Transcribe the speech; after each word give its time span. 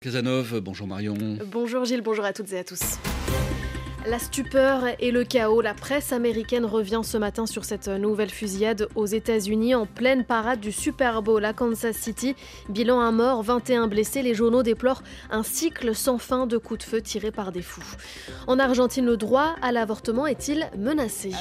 Casanov, 0.00 0.60
bonjour 0.60 0.86
Marion. 0.86 1.16
Bonjour 1.46 1.84
Gilles, 1.84 2.02
bonjour 2.02 2.24
à 2.24 2.32
toutes 2.32 2.52
et 2.52 2.58
à 2.58 2.62
tous. 2.64 2.98
La 4.08 4.18
stupeur 4.18 4.84
et 5.00 5.10
le 5.10 5.22
chaos. 5.22 5.60
La 5.60 5.74
presse 5.74 6.12
américaine 6.12 6.64
revient 6.64 7.02
ce 7.02 7.18
matin 7.18 7.44
sur 7.44 7.66
cette 7.66 7.88
nouvelle 7.88 8.30
fusillade 8.30 8.88
aux 8.94 9.04
États-Unis 9.04 9.74
en 9.74 9.84
pleine 9.84 10.24
parade 10.24 10.60
du 10.60 10.72
Super 10.72 11.20
Bowl 11.20 11.44
à 11.44 11.52
Kansas 11.52 11.94
City. 11.94 12.34
Bilan 12.70 13.00
un 13.00 13.12
mort, 13.12 13.42
21 13.42 13.86
blessés. 13.86 14.22
Les 14.22 14.32
journaux 14.34 14.62
déplorent 14.62 15.02
un 15.30 15.42
cycle 15.42 15.94
sans 15.94 16.16
fin 16.16 16.46
de 16.46 16.56
coups 16.56 16.80
de 16.80 16.84
feu 16.84 17.02
tirés 17.02 17.32
par 17.32 17.52
des 17.52 17.60
fous. 17.60 17.84
En 18.46 18.58
Argentine, 18.58 19.04
le 19.04 19.18
droit 19.18 19.56
à 19.60 19.72
l'avortement 19.72 20.26
est-il 20.26 20.70
menacé? 20.78 21.32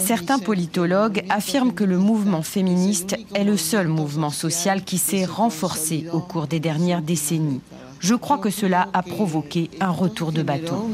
Certains 0.00 0.38
politologues 0.38 1.24
affirment 1.30 1.72
que 1.72 1.84
le 1.84 1.96
mouvement 1.96 2.42
féministe 2.42 3.16
est 3.34 3.44
le 3.44 3.56
seul 3.56 3.88
mouvement 3.88 4.30
social 4.30 4.84
qui 4.84 4.98
s'est 4.98 5.24
renforcé 5.24 6.04
au 6.12 6.20
cours 6.20 6.46
des 6.46 6.60
dernières 6.60 7.00
décennies. 7.00 7.62
Je 8.02 8.16
crois 8.16 8.38
que 8.38 8.50
cela 8.50 8.88
a 8.94 9.02
provoqué 9.04 9.70
un 9.78 9.90
retour 9.90 10.32
de 10.32 10.42
bâton. 10.42 10.88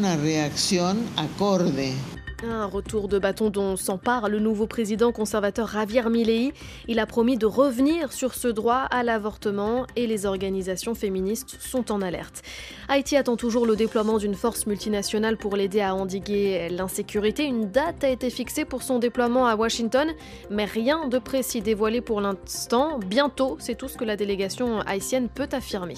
Un 2.46 2.66
retour 2.66 3.08
de 3.08 3.18
bâton 3.18 3.48
dont 3.48 3.76
s'empare 3.76 4.28
le 4.28 4.38
nouveau 4.38 4.66
président 4.66 5.10
conservateur 5.10 5.68
Javier 5.68 6.02
Milei. 6.10 6.52
Il 6.86 6.98
a 6.98 7.06
promis 7.06 7.38
de 7.38 7.46
revenir 7.46 8.12
sur 8.12 8.34
ce 8.34 8.46
droit 8.46 8.86
à 8.90 9.02
l'avortement 9.02 9.86
et 9.96 10.06
les 10.06 10.26
organisations 10.26 10.94
féministes 10.94 11.56
sont 11.58 11.90
en 11.90 12.02
alerte. 12.02 12.42
Haïti 12.88 13.16
attend 13.16 13.36
toujours 13.36 13.64
le 13.64 13.74
déploiement 13.74 14.18
d'une 14.18 14.34
force 14.34 14.66
multinationale 14.66 15.38
pour 15.38 15.56
l'aider 15.56 15.80
à 15.80 15.94
endiguer 15.94 16.68
l'insécurité. 16.68 17.44
Une 17.44 17.70
date 17.70 18.04
a 18.04 18.10
été 18.10 18.28
fixée 18.28 18.66
pour 18.66 18.82
son 18.82 18.98
déploiement 18.98 19.46
à 19.46 19.56
Washington, 19.56 20.10
mais 20.50 20.66
rien 20.66 21.08
de 21.08 21.18
précis 21.18 21.62
dévoilé 21.62 22.02
pour 22.02 22.20
l'instant. 22.20 22.98
Bientôt, 22.98 23.56
c'est 23.60 23.76
tout 23.76 23.88
ce 23.88 23.96
que 23.96 24.04
la 24.04 24.16
délégation 24.16 24.80
haïtienne 24.80 25.30
peut 25.34 25.48
affirmer. 25.52 25.94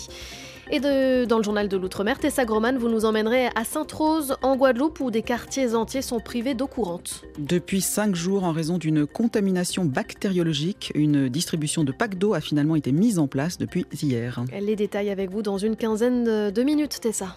Et 0.72 0.78
dans 0.78 1.38
le 1.38 1.42
journal 1.42 1.68
de 1.68 1.76
l'Outre-mer, 1.76 2.20
Tessa 2.20 2.44
Groman, 2.44 2.78
vous 2.78 2.88
nous 2.88 3.04
emmènerez 3.04 3.48
à 3.56 3.64
Sainte-Rose, 3.64 4.36
en 4.40 4.56
Guadeloupe, 4.56 5.00
où 5.00 5.10
des 5.10 5.22
quartiers 5.22 5.74
entiers 5.74 6.00
sont 6.00 6.20
privés 6.20 6.54
d'eau 6.54 6.68
courante. 6.68 7.24
Depuis 7.38 7.80
cinq 7.80 8.14
jours, 8.14 8.44
en 8.44 8.52
raison 8.52 8.78
d'une 8.78 9.04
contamination 9.04 9.84
bactériologique, 9.84 10.92
une 10.94 11.28
distribution 11.28 11.82
de 11.82 11.90
packs 11.90 12.16
d'eau 12.16 12.34
a 12.34 12.40
finalement 12.40 12.76
été 12.76 12.92
mise 12.92 13.18
en 13.18 13.26
place 13.26 13.58
depuis 13.58 13.84
hier. 14.00 14.44
Les 14.60 14.76
détails 14.76 15.10
avec 15.10 15.30
vous 15.30 15.42
dans 15.42 15.58
une 15.58 15.74
quinzaine 15.74 16.52
de 16.52 16.62
minutes, 16.62 17.00
Tessa. 17.00 17.36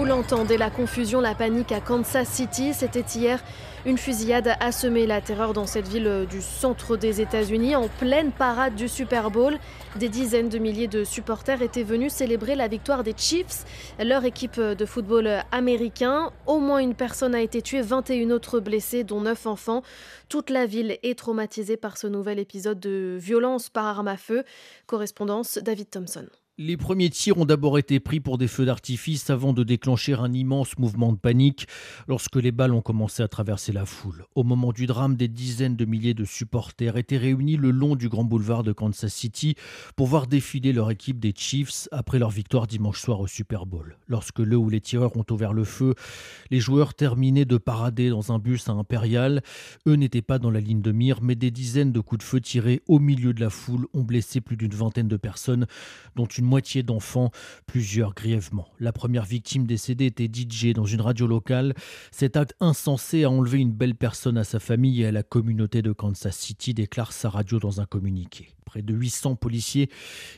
Vous 0.00 0.06
l'entendez, 0.06 0.56
la 0.56 0.70
confusion, 0.70 1.20
la 1.20 1.34
panique 1.34 1.72
à 1.72 1.82
Kansas 1.82 2.26
City, 2.26 2.72
c'était 2.72 3.04
hier 3.14 3.38
une 3.84 3.98
fusillade 3.98 4.56
a 4.58 4.72
semé 4.72 5.06
la 5.06 5.20
terreur 5.20 5.52
dans 5.52 5.66
cette 5.66 5.88
ville 5.88 6.26
du 6.30 6.40
centre 6.40 6.96
des 6.96 7.20
États-Unis 7.20 7.76
en 7.76 7.88
pleine 7.88 8.32
parade 8.32 8.74
du 8.74 8.88
Super 8.88 9.30
Bowl. 9.30 9.58
Des 9.96 10.08
dizaines 10.08 10.48
de 10.48 10.56
milliers 10.58 10.88
de 10.88 11.04
supporters 11.04 11.60
étaient 11.60 11.82
venus 11.82 12.14
célébrer 12.14 12.54
la 12.54 12.66
victoire 12.66 13.04
des 13.04 13.12
Chiefs, 13.14 13.66
leur 14.02 14.24
équipe 14.24 14.58
de 14.58 14.86
football 14.86 15.42
américain. 15.52 16.32
Au 16.46 16.60
moins 16.60 16.78
une 16.78 16.94
personne 16.94 17.34
a 17.34 17.42
été 17.42 17.60
tuée, 17.60 17.82
21 17.82 18.30
autres 18.30 18.58
blessés, 18.58 19.04
dont 19.04 19.20
9 19.20 19.46
enfants. 19.46 19.82
Toute 20.30 20.48
la 20.48 20.64
ville 20.64 20.96
est 21.02 21.18
traumatisée 21.18 21.76
par 21.76 21.98
ce 21.98 22.06
nouvel 22.06 22.38
épisode 22.38 22.80
de 22.80 23.18
violence 23.20 23.68
par 23.68 23.84
arme 23.84 24.08
à 24.08 24.16
feu. 24.16 24.44
Correspondance 24.86 25.58
David 25.58 25.90
Thompson. 25.90 26.24
Les 26.62 26.76
premiers 26.76 27.08
tirs 27.08 27.38
ont 27.38 27.46
d'abord 27.46 27.78
été 27.78 28.00
pris 28.00 28.20
pour 28.20 28.36
des 28.36 28.46
feux 28.46 28.66
d'artifice 28.66 29.30
avant 29.30 29.54
de 29.54 29.64
déclencher 29.64 30.12
un 30.12 30.30
immense 30.30 30.76
mouvement 30.76 31.10
de 31.10 31.16
panique 31.16 31.66
lorsque 32.06 32.36
les 32.36 32.52
balles 32.52 32.74
ont 32.74 32.82
commencé 32.82 33.22
à 33.22 33.28
traverser 33.28 33.72
la 33.72 33.86
foule. 33.86 34.26
Au 34.34 34.44
moment 34.44 34.70
du 34.70 34.86
drame, 34.86 35.16
des 35.16 35.26
dizaines 35.26 35.74
de 35.74 35.86
milliers 35.86 36.12
de 36.12 36.26
supporters 36.26 36.98
étaient 36.98 37.16
réunis 37.16 37.56
le 37.56 37.70
long 37.70 37.96
du 37.96 38.10
grand 38.10 38.24
boulevard 38.24 38.62
de 38.62 38.72
Kansas 38.72 39.10
City 39.10 39.54
pour 39.96 40.06
voir 40.06 40.26
défiler 40.26 40.74
leur 40.74 40.90
équipe 40.90 41.18
des 41.18 41.32
Chiefs 41.34 41.88
après 41.92 42.18
leur 42.18 42.28
victoire 42.28 42.66
dimanche 42.66 43.00
soir 43.00 43.20
au 43.20 43.26
Super 43.26 43.64
Bowl. 43.64 43.96
Lorsque 44.06 44.40
le 44.40 44.58
ou 44.58 44.68
les 44.68 44.82
tireurs 44.82 45.16
ont 45.16 45.24
ouvert 45.30 45.54
le 45.54 45.64
feu, 45.64 45.94
les 46.50 46.60
joueurs 46.60 46.92
terminaient 46.92 47.46
de 47.46 47.56
parader 47.56 48.10
dans 48.10 48.32
un 48.32 48.38
bus 48.38 48.68
à 48.68 48.72
Impérial. 48.72 49.40
Eux 49.86 49.94
n'étaient 49.94 50.20
pas 50.20 50.38
dans 50.38 50.50
la 50.50 50.60
ligne 50.60 50.82
de 50.82 50.92
mire, 50.92 51.22
mais 51.22 51.36
des 51.36 51.50
dizaines 51.50 51.92
de 51.92 52.00
coups 52.00 52.18
de 52.18 52.22
feu 52.22 52.38
tirés 52.38 52.82
au 52.86 52.98
milieu 52.98 53.32
de 53.32 53.40
la 53.40 53.48
foule 53.48 53.86
ont 53.94 54.02
blessé 54.02 54.42
plus 54.42 54.58
d'une 54.58 54.74
vingtaine 54.74 55.08
de 55.08 55.16
personnes, 55.16 55.66
dont 56.16 56.26
une 56.26 56.49
moitié 56.50 56.82
d'enfants, 56.82 57.30
plusieurs 57.66 58.12
grièvement. 58.12 58.66
La 58.80 58.92
première 58.92 59.24
victime 59.24 59.66
décédée 59.66 60.06
était 60.06 60.28
DJ 60.28 60.72
dans 60.74 60.84
une 60.84 61.00
radio 61.00 61.28
locale. 61.28 61.74
Cet 62.10 62.36
acte 62.36 62.56
insensé 62.58 63.22
a 63.22 63.30
enlevé 63.30 63.58
une 63.58 63.72
belle 63.72 63.94
personne 63.94 64.36
à 64.36 64.42
sa 64.42 64.58
famille 64.58 65.02
et 65.02 65.06
à 65.06 65.12
la 65.12 65.22
communauté 65.22 65.80
de 65.80 65.92
Kansas 65.92 66.36
City, 66.36 66.74
déclare 66.74 67.12
sa 67.12 67.30
radio 67.30 67.60
dans 67.60 67.80
un 67.80 67.86
communiqué. 67.86 68.48
Près 68.70 68.82
de 68.82 68.94
800 68.94 69.34
policiers 69.34 69.90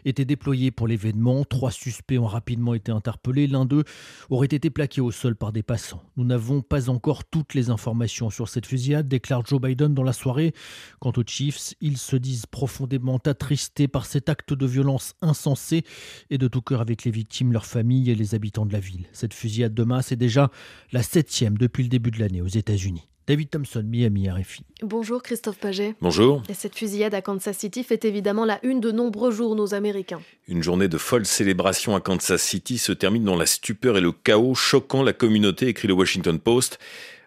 étaient 0.06 0.25
déployés 0.25 0.71
pour 0.71 0.89
l'événement. 0.89 1.45
Trois 1.45 1.71
suspects 1.71 2.17
ont 2.17 2.27
rapidement 2.27 2.73
été 2.73 2.91
interpellés. 2.91 3.47
L'un 3.47 3.67
d'eux 3.67 3.84
aurait 4.31 4.47
été 4.47 4.71
plaqué 4.71 5.03
au 5.03 5.11
sol 5.11 5.37
par 5.37 5.53
des 5.53 5.62
passants. 5.62 6.03
Nous 6.17 6.25
n'avons 6.25 6.62
pas 6.62 6.89
encore 6.89 7.25
toutes 7.25 7.53
les 7.53 7.69
informations 7.69 8.31
sur 8.31 8.49
cette 8.49 8.65
fusillade, 8.65 9.06
déclare 9.06 9.44
Joe 9.44 9.61
Biden 9.61 9.93
dans 9.93 10.03
la 10.03 10.15
soirée. 10.15 10.55
Quant 10.99 11.12
aux 11.15 11.27
Chiefs, 11.27 11.75
ils 11.83 11.99
se 11.99 12.17
disent 12.17 12.47
profondément 12.47 13.19
attristés 13.19 13.87
par 13.87 14.06
cet 14.06 14.31
acte 14.31 14.55
de 14.55 14.65
violence 14.67 15.12
insensé 15.21 15.84
et 16.31 16.39
de 16.39 16.49
tout 16.49 16.63
cœur 16.63 16.81
avec 16.81 17.05
les 17.05 17.11
victimes, 17.11 17.53
leurs 17.53 17.67
familles 17.67 18.11
et 18.11 18.15
les 18.15 18.35
habitants 18.35 18.67
de 18.67 18.73
la 18.73 18.81
ville. 18.81 19.07
Cette 19.13 19.35
fusillade 19.35 19.75
de 19.75 19.85
masse 19.85 20.13
est 20.13 20.17
déjà 20.17 20.51
la 20.93 21.03
septième 21.03 21.59
depuis 21.59 21.83
le 21.83 21.89
début 21.89 22.11
de 22.11 22.19
l'année 22.19 22.43
aux 22.43 22.47
États-Unis. 22.47 23.09
David 23.29 23.51
Thompson, 23.51 23.85
Miami, 23.87 24.29
RFI. 24.29 24.65
Bonjour 24.83 25.23
Christophe 25.23 25.59
Paget. 25.59 25.95
Bonjour. 26.01 26.43
Et 26.49 26.55
cette 26.55 26.75
fusillade 26.75 27.15
à 27.15 27.23
Kansas 27.23 27.57
City 27.57 27.85
fait 27.85 28.05
évidemment 28.05 28.45
la 28.45 28.59
une 28.65 28.81
de 28.81 28.91
nombreux 28.91 29.31
journaux 29.31 29.75
américains. 29.75 30.21
Une 30.49 30.62
journée 30.62 30.89
de 30.89 30.99
folle 30.99 31.25
célébration 31.25 31.95
à 31.95 32.01
Kansas 32.01 32.43
City 32.43 32.79
se 32.79 32.91
termine 32.91 33.23
dans 33.23 33.37
la 33.37 33.47
stupeur 33.47 33.97
et 33.97 34.01
le 34.01 34.11
chaos, 34.11 34.57
choquant 34.57 35.05
la 35.05 35.12
communauté, 35.12 35.69
écrit 35.69 35.87
le 35.87 35.95
Washington 35.95 36.41
Post. 36.41 36.81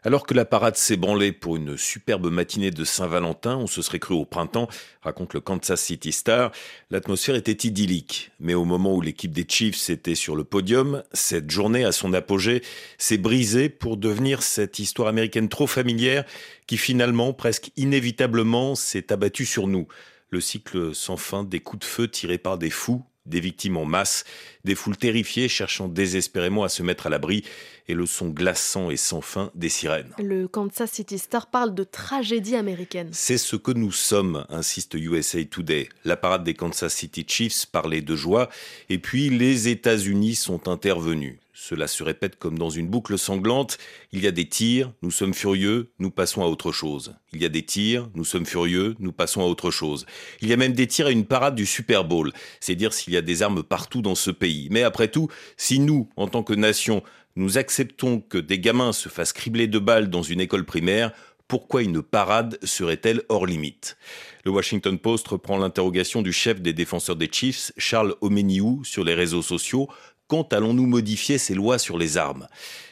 Alors 0.05 0.27
que 0.27 0.35
la 0.35 0.45
parade 0.45 0.75
s'ébranlait 0.75 1.31
pour 1.31 1.55
une 1.55 1.77
superbe 1.77 2.29
matinée 2.29 2.69
de 2.69 2.83
Saint-Valentin, 2.83 3.57
on 3.57 3.66
se 3.66 3.81
serait 3.81 3.97
cru 3.97 4.13
au 4.13 4.23
printemps, 4.23 4.67
raconte 5.01 5.33
le 5.33 5.41
Kansas 5.41 5.81
City 5.81 6.11
Star, 6.11 6.51
l'atmosphère 6.91 7.33
était 7.33 7.67
idyllique. 7.67 8.29
Mais 8.39 8.53
au 8.53 8.66
moment 8.66 8.93
où 8.93 9.01
l'équipe 9.01 9.31
des 9.31 9.47
Chiefs 9.49 9.89
était 9.89 10.13
sur 10.13 10.35
le 10.35 10.43
podium, 10.43 11.01
cette 11.11 11.49
journée 11.49 11.85
à 11.85 11.91
son 11.91 12.13
apogée 12.13 12.61
s'est 12.99 13.17
brisée 13.17 13.67
pour 13.67 13.97
devenir 13.97 14.43
cette 14.43 14.77
histoire 14.77 15.07
américaine 15.07 15.49
trop 15.49 15.66
familière 15.66 16.23
qui 16.67 16.77
finalement, 16.77 17.33
presque 17.33 17.72
inévitablement, 17.75 18.75
s'est 18.75 19.11
abattue 19.11 19.47
sur 19.47 19.66
nous. 19.66 19.87
Le 20.29 20.39
cycle 20.39 20.93
sans 20.93 21.17
fin 21.17 21.43
des 21.43 21.61
coups 21.61 21.79
de 21.79 21.85
feu 21.85 22.07
tirés 22.07 22.37
par 22.37 22.59
des 22.59 22.69
fous 22.69 23.03
des 23.25 23.40
victimes 23.40 23.78
en 23.78 23.86
masse, 23.86 24.24
des 24.63 24.75
foules 24.75 24.97
terrifiées 24.97 25.47
cherchant 25.47 25.88
désespérément 25.88 26.63
à 26.63 26.69
se 26.69 26.84
mettre 26.84 27.08
à 27.08 27.09
l'abri, 27.09 27.44
et 27.88 27.94
le 27.94 28.06
son 28.06 28.30
glaçant 28.30 28.90
et 28.90 28.97
sans 28.97 29.22
fin 29.22 29.52
des 29.53 29.69
sirènes. 29.69 30.12
Le 30.18 30.47
Kansas 30.47 30.91
City 30.91 31.19
Star 31.19 31.47
parle 31.47 31.75
de 31.75 31.84
tragédie 31.84 32.56
américaine. 32.56 33.09
C'est 33.12 33.38
ce 33.38 33.56
que 33.56 33.72
nous 33.72 33.91
sommes, 33.91 34.46
insiste 34.50 34.96
USA 34.96 35.44
Today. 35.46 35.90
La 36.03 36.18
parade 36.18 36.44
des 36.44 36.56
Kansas 36.56 36.94
City 36.94 37.25
Chiefs 37.28 37.68
parlait 37.68 38.02
de 38.02 38.16
joie, 38.16 38.50
et 38.90 38.97
puis 38.97 39.30
les 39.30 39.68
États-Unis 39.68 40.35
sont 40.35 40.68
intervenus. 40.68 41.38
Cela 41.57 41.88
se 41.88 42.03
répète 42.03 42.35
comme 42.35 42.59
dans 42.59 42.69
une 42.69 42.89
boucle 42.89 43.17
sanglante. 43.17 43.77
Il 44.11 44.21
y 44.21 44.27
a 44.27 44.31
des 44.31 44.49
tirs, 44.49 44.91
nous 45.01 45.09
sommes 45.09 45.33
furieux, 45.33 45.89
nous 45.99 46.11
passons 46.11 46.43
à 46.43 46.47
autre 46.47 46.73
chose. 46.73 47.16
Il 47.31 47.41
y 47.41 47.45
a 47.45 47.49
des 47.49 47.63
tirs, 47.63 48.09
nous 48.13 48.25
sommes 48.25 48.45
furieux, 48.45 48.93
nous 48.99 49.13
passons 49.13 49.39
à 49.39 49.45
autre 49.45 49.71
chose. 49.71 50.05
Il 50.41 50.49
y 50.49 50.53
a 50.53 50.57
même 50.57 50.73
des 50.73 50.85
tirs 50.85 51.07
à 51.07 51.11
une 51.11 51.25
parade 51.25 51.55
du 51.55 51.66
Super 51.66 52.03
Bowl. 52.03 52.33
C'est 52.59 52.75
dire 52.75 52.91
s'il 52.91 53.13
y 53.13 53.17
a 53.17 53.21
des 53.21 53.41
armes 53.41 53.63
partout 53.63 54.01
dans 54.01 54.16
ce 54.16 54.31
pays. 54.31 54.67
Mais 54.69 54.83
après 54.83 55.07
tout, 55.07 55.29
si 55.55 55.79
nous, 55.79 56.09
en 56.17 56.27
tant 56.27 56.43
que 56.43 56.53
nation, 56.53 57.03
nous 57.38 57.57
acceptons 57.57 58.19
que 58.19 58.37
des 58.37 58.59
gamins 58.59 58.91
se 58.91 59.07
fassent 59.07 59.33
cribler 59.33 59.67
de 59.67 59.79
balles 59.79 60.09
dans 60.09 60.23
une 60.23 60.41
école 60.41 60.66
primaire, 60.66 61.13
pourquoi 61.47 61.83
une 61.83 62.01
parade 62.01 62.57
serait-elle 62.63 63.22
hors 63.29 63.46
limite? 63.46 63.97
Le 64.46 64.51
Washington 64.51 64.97
Post 64.97 65.28
reprend 65.28 65.58
l'interrogation 65.58 66.23
du 66.23 66.34
chef 66.34 66.59
des 66.59 66.73
défenseurs 66.73 67.16
des 67.16 67.29
Chiefs, 67.31 67.72
Charles 67.78 68.16
Omeniou, 68.22 68.84
sur 68.84 69.03
les 69.03 69.13
réseaux 69.13 69.43
sociaux. 69.43 69.87
Quand 70.27 70.53
allons-nous 70.53 70.87
modifier 70.87 71.37
ces 71.37 71.53
lois 71.53 71.77
sur 71.77 71.97
les 71.99 72.17
armes? 72.17 72.47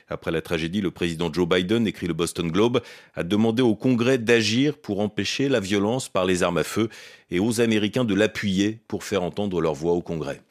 Après 0.08 0.32
la 0.32 0.42
tragédie, 0.42 0.82
le 0.82 0.92
président 0.92 1.34
Joe 1.34 1.48
Biden, 1.48 1.88
écrit 1.88 2.06
le 2.06 2.14
Boston 2.14 2.52
Globe, 2.52 2.82
a 3.16 3.24
demandé 3.24 3.64
au 3.64 3.74
Congrès 3.74 4.20
d'agir 4.20 4.78
pour 4.78 5.00
empêcher 5.00 5.50
la 5.50 5.60
violence 5.60 6.10
par 6.10 6.26
les 6.26 6.44
armes 6.44 6.60
à 6.60 6.64
feu 6.64 6.90
et 7.32 7.40
aux 7.40 7.60
Américains 7.60 8.06
de 8.06 8.14
l'appuyer 8.14 8.80
pour 8.88 9.04
faire 9.04 9.24
entendre 9.24 9.62
leur 9.62 9.74
voix 9.74 9.94
au 9.94 10.02
Congrès. 10.02 10.42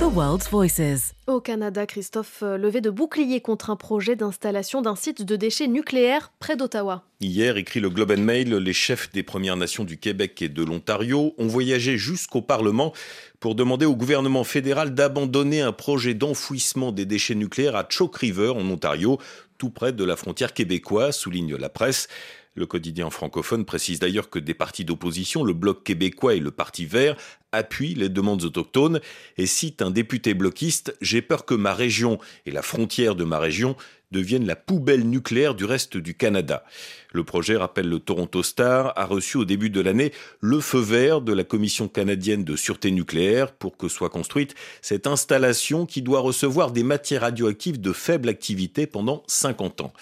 The 0.00 0.04
World's 0.04 0.48
Voices. 0.48 1.12
Au 1.26 1.42
Canada, 1.42 1.84
Christophe, 1.84 2.42
euh, 2.42 2.56
levé 2.56 2.80
de 2.80 2.88
bouclier 2.88 3.42
contre 3.42 3.68
un 3.68 3.76
projet 3.76 4.16
d'installation 4.16 4.80
d'un 4.80 4.96
site 4.96 5.22
de 5.26 5.36
déchets 5.36 5.66
nucléaires 5.66 6.32
près 6.38 6.56
d'Ottawa. 6.56 7.04
Hier, 7.20 7.58
écrit 7.58 7.80
le 7.80 7.90
Globe 7.90 8.12
and 8.12 8.22
Mail, 8.22 8.48
les 8.48 8.72
chefs 8.72 9.12
des 9.12 9.22
Premières 9.22 9.56
Nations 9.56 9.84
du 9.84 9.98
Québec 9.98 10.40
et 10.40 10.48
de 10.48 10.64
l'Ontario 10.64 11.34
ont 11.36 11.48
voyagé 11.48 11.98
jusqu'au 11.98 12.40
Parlement 12.40 12.94
pour 13.40 13.54
demander 13.54 13.84
au 13.84 13.94
gouvernement 13.94 14.42
fédéral 14.42 14.94
d'abandonner 14.94 15.60
un 15.60 15.72
projet 15.72 16.14
d'enfouissement 16.14 16.92
des 16.92 17.04
déchets 17.04 17.34
nucléaires 17.34 17.76
à 17.76 17.84
Chalk 17.86 18.16
River 18.16 18.54
en 18.56 18.66
Ontario, 18.70 19.18
tout 19.58 19.68
près 19.68 19.92
de 19.92 20.04
la 20.04 20.16
frontière 20.16 20.54
québécoise, 20.54 21.14
souligne 21.14 21.56
la 21.56 21.68
presse. 21.68 22.08
Le 22.54 22.66
quotidien 22.66 23.10
francophone 23.10 23.64
précise 23.64 24.00
d'ailleurs 24.00 24.28
que 24.28 24.40
des 24.40 24.54
partis 24.54 24.84
d'opposition, 24.84 25.44
le 25.44 25.52
Bloc 25.52 25.84
québécois 25.84 26.34
et 26.34 26.40
le 26.40 26.50
Parti 26.50 26.84
vert, 26.84 27.16
appuient 27.52 27.94
les 27.94 28.08
demandes 28.08 28.42
autochtones. 28.42 29.00
Et 29.36 29.46
cite 29.46 29.82
un 29.82 29.90
député 29.90 30.34
bloquiste 30.34 30.96
J'ai 31.00 31.22
peur 31.22 31.44
que 31.44 31.54
ma 31.54 31.74
région 31.74 32.18
et 32.46 32.50
la 32.50 32.62
frontière 32.62 33.14
de 33.14 33.24
ma 33.24 33.38
région 33.38 33.76
deviennent 34.10 34.46
la 34.46 34.56
poubelle 34.56 35.08
nucléaire 35.08 35.54
du 35.54 35.64
reste 35.64 35.96
du 35.96 36.14
Canada. 36.14 36.64
Le 37.12 37.24
projet, 37.24 37.56
rappelle 37.56 37.88
le 37.88 37.98
Toronto 37.98 38.42
Star, 38.42 38.92
a 38.96 39.04
reçu 39.04 39.36
au 39.36 39.44
début 39.44 39.70
de 39.70 39.80
l'année 39.80 40.12
le 40.40 40.60
feu 40.60 40.80
vert 40.80 41.20
de 41.20 41.32
la 41.32 41.44
Commission 41.44 41.88
canadienne 41.88 42.44
de 42.44 42.56
sûreté 42.56 42.90
nucléaire 42.90 43.52
pour 43.52 43.76
que 43.76 43.88
soit 43.88 44.10
construite 44.10 44.54
cette 44.82 45.06
installation 45.06 45.86
qui 45.86 46.02
doit 46.02 46.20
recevoir 46.20 46.72
des 46.72 46.82
matières 46.82 47.22
radioactives 47.22 47.80
de 47.80 47.92
faible 47.92 48.28
activité 48.28 48.86
pendant 48.86 49.22
50 49.28 49.80
ans. 49.82 49.92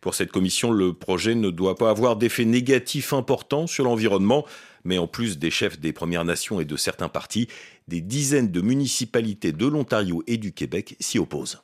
Pour 0.00 0.14
cette 0.14 0.30
commission, 0.30 0.70
le 0.70 0.92
projet 0.92 1.34
ne 1.34 1.50
doit 1.50 1.76
pas 1.76 1.90
avoir 1.90 2.16
d'effet 2.16 2.44
négatif 2.44 3.12
important 3.12 3.66
sur 3.66 3.84
l'environnement, 3.84 4.44
mais 4.84 4.98
en 4.98 5.08
plus 5.08 5.38
des 5.38 5.50
chefs 5.50 5.80
des 5.80 5.92
Premières 5.92 6.24
Nations 6.24 6.60
et 6.60 6.64
de 6.64 6.76
certains 6.76 7.08
partis, 7.08 7.48
des 7.88 8.00
dizaines 8.00 8.50
de 8.50 8.60
municipalités 8.60 9.52
de 9.52 9.66
l'Ontario 9.66 10.22
et 10.26 10.36
du 10.36 10.52
Québec 10.52 10.96
s'y 11.00 11.18
opposent. 11.18 11.60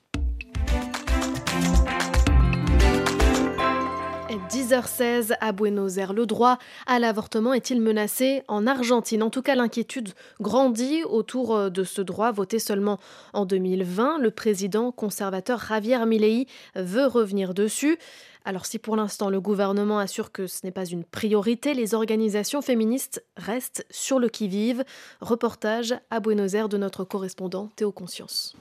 10h16 4.53 5.33
à 5.41 5.53
Buenos 5.53 5.97
Aires. 5.97 6.13
Le 6.13 6.27
droit 6.27 6.59
à 6.87 6.99
l'avortement 6.99 7.55
est-il 7.55 7.81
menacé 7.81 8.43
en 8.49 8.67
Argentine? 8.67 9.23
En 9.23 9.31
tout 9.31 9.41
cas, 9.41 9.55
l'inquiétude 9.55 10.11
grandit 10.43 11.05
autour 11.05 11.57
euh, 11.57 11.71
de 11.71 11.85
ce 11.85 12.03
droit 12.03 12.33
voté 12.33 12.59
seulement 12.59 12.99
en 13.33 13.47
2020. 13.47 14.19
Le 14.19 14.31
président 14.31 14.93
conservateur 14.93 15.59
Javier 15.67 16.05
Milei 16.05 16.47
veut 16.75 17.07
revenir 17.07 17.55
dessus. 17.55 17.99
Alors 18.45 18.67
si 18.67 18.79
pour 18.79 18.97
l'instant 18.97 19.31
le 19.31 19.41
gouvernement 19.41 20.01
assure 20.01 20.33
que 20.33 20.49
ce 20.49 20.61
n'est 20.65 20.73
pas 20.73 20.85
une 20.85 21.05
priorité, 21.05 21.75
les 21.75 21.95
organisations 21.95 22.61
féministes 22.61 23.25
restent 23.37 23.87
sur 23.89 24.19
le 24.19 24.29
qui-vive. 24.29 24.85
Reportage 25.21 25.95
à 26.11 26.19
Buenos 26.19 26.55
Aires 26.55 26.69
de 26.69 26.77
notre 26.77 27.05
correspondant 27.05 27.71
Théo 27.77 27.93
Conscience. 27.93 28.57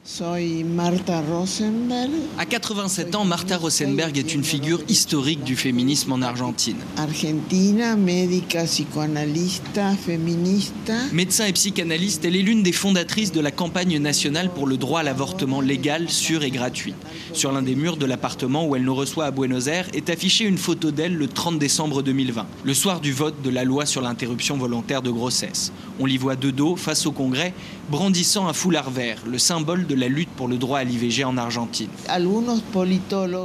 À 2.38 2.46
87 2.46 3.16
ans, 3.16 3.26
Martha 3.26 3.58
Rosenberg 3.58 4.18
est 4.18 4.36
une 4.36 4.44
figure 4.44 4.82
historique 4.88 5.44
du 5.44 5.56
féminisme 5.56 6.12
en 6.12 6.22
Argentine. 6.22 6.78
Argentina, 6.98 7.96
médica, 7.96 8.66
psychoanalyste, 8.66 9.80
féministe. 10.06 10.92
Médecin 11.12 11.48
et 11.48 11.54
psychanalyste, 11.54 12.24
elle 12.24 12.36
est 12.36 12.42
l'une 12.42 12.62
des 12.62 12.72
fondatrices 12.72 13.32
de 13.32 13.42
la 13.42 13.52
campagne 13.52 13.98
nationale 13.98 14.52
pour 14.54 14.68
le 14.68 14.78
droit 14.78 15.00
à 15.00 15.04
l'avortement 15.04 15.60
légal, 15.60 16.08
sûr 16.10 16.44
et 16.44 16.52
gratuit. 16.52 16.94
Sur 17.34 17.52
l'un 17.52 17.64
des 17.64 17.76
murs 17.76 17.98
de 17.98 18.06
l'appartement 18.06 18.68
où 18.68 18.76
elle 18.76 18.84
nous 18.84 18.96
reçoit 18.96 19.26
à 19.26 19.32
Buenos 19.32 19.68
Aires, 19.68 19.71
est 19.72 20.10
affichée 20.10 20.46
une 20.46 20.58
photo 20.58 20.92
d'elle 20.92 21.16
le 21.16 21.28
30 21.28 21.58
décembre 21.58 22.02
2020, 22.04 22.46
le 22.64 22.74
soir 22.74 23.00
du 23.00 23.14
vote 23.14 23.42
de 23.42 23.50
la 23.50 23.64
loi 23.64 23.86
sur 23.86 24.02
l'interruption 24.02 24.58
volontaire 24.58 25.02
de 25.02 25.10
grossesse. 25.10 25.72
On 26.00 26.06
l'y 26.06 26.18
voit 26.18 26.36
de 26.36 26.52
dos, 26.52 26.76
face 26.76 27.06
au 27.06 27.12
Congrès, 27.12 27.54
brandissant 27.90 28.48
un 28.48 28.54
foulard 28.54 28.90
vert, 28.90 29.20
le 29.26 29.38
symbole 29.38 29.88
de 29.88 29.96
la 29.96 30.08
lutte 30.08 30.30
pour 30.30 30.48
le 30.48 30.58
droit 30.58 30.80
à 30.80 30.84
l'IVG 30.84 31.24
en 31.24 31.38
Argentine. 31.38 31.90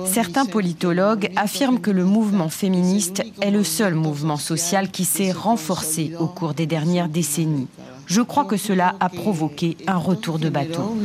Certains 0.07 0.47
politologues 0.47 1.31
affirment 1.37 1.81
que 1.81 1.91
le 1.91 2.05
mouvement 2.05 2.49
féministe 2.49 3.23
est 3.41 3.51
le 3.51 3.65
seul 3.65 3.95
mouvement 3.95 4.37
social 4.37 4.91
qui 4.91 5.05
s'est 5.05 5.33
renforcé 5.33 6.13
au 6.19 6.27
cours 6.27 6.55
des 6.55 6.67
dernières 6.67 7.09
décennies. 7.09 7.69
Je 8.07 8.21
crois 8.21 8.45
que 8.45 8.57
cela 8.57 8.95
a 9.01 9.09
provoqué 9.09 9.77
un 9.89 9.97
retour 9.97 10.39
de 10.39 10.49
bateau. 10.49 10.97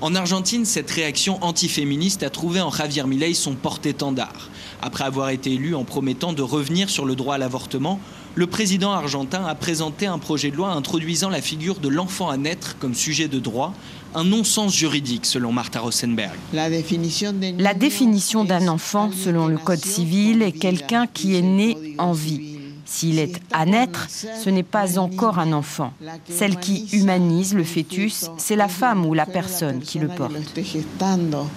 En 0.00 0.14
Argentine, 0.14 0.64
cette 0.64 0.90
réaction 0.90 1.42
antiféministe 1.42 2.22
a 2.22 2.30
trouvé 2.30 2.60
en 2.60 2.70
Javier 2.70 3.04
Milei 3.04 3.34
son 3.34 3.54
porte-étendard. 3.54 4.48
Après 4.82 5.04
avoir 5.04 5.30
été 5.30 5.52
élu 5.54 5.74
en 5.74 5.84
promettant 5.84 6.32
de 6.32 6.42
revenir 6.42 6.88
sur 6.88 7.04
le 7.04 7.16
droit 7.16 7.34
à 7.34 7.38
l'avortement, 7.38 7.98
le 8.36 8.46
président 8.46 8.92
argentin 8.92 9.44
a 9.44 9.54
présenté 9.54 10.06
un 10.06 10.18
projet 10.18 10.50
de 10.50 10.56
loi 10.56 10.70
introduisant 10.70 11.30
la 11.30 11.40
figure 11.40 11.80
de 11.80 11.88
l'enfant 11.88 12.28
à 12.28 12.36
naître 12.36 12.78
comme 12.78 12.94
sujet 12.94 13.28
de 13.28 13.38
droit, 13.38 13.72
un 14.14 14.24
non-sens 14.24 14.74
juridique 14.74 15.26
selon 15.26 15.52
Martha 15.52 15.80
Rosenberg. 15.80 16.34
La 16.52 17.74
définition 17.74 18.44
d'un 18.44 18.68
enfant 18.68 19.10
selon 19.10 19.46
le 19.48 19.58
Code 19.58 19.84
civil 19.84 20.42
est 20.42 20.52
quelqu'un 20.52 21.06
qui 21.06 21.34
est 21.34 21.42
né 21.42 21.96
en 21.98 22.12
vie 22.12 22.55
s'il 22.86 23.18
est 23.18 23.40
à 23.52 23.66
naître, 23.66 24.06
ce 24.08 24.48
n'est 24.48 24.62
pas 24.62 24.98
encore 24.98 25.38
un 25.38 25.52
enfant. 25.52 25.92
Celle 26.30 26.56
qui 26.58 26.88
humanise 26.92 27.52
le 27.52 27.64
fœtus, 27.64 28.30
c'est 28.38 28.56
la 28.56 28.68
femme 28.68 29.04
ou 29.04 29.12
la 29.12 29.26
personne 29.26 29.80
qui 29.80 29.98
le 29.98 30.08
porte. 30.08 30.32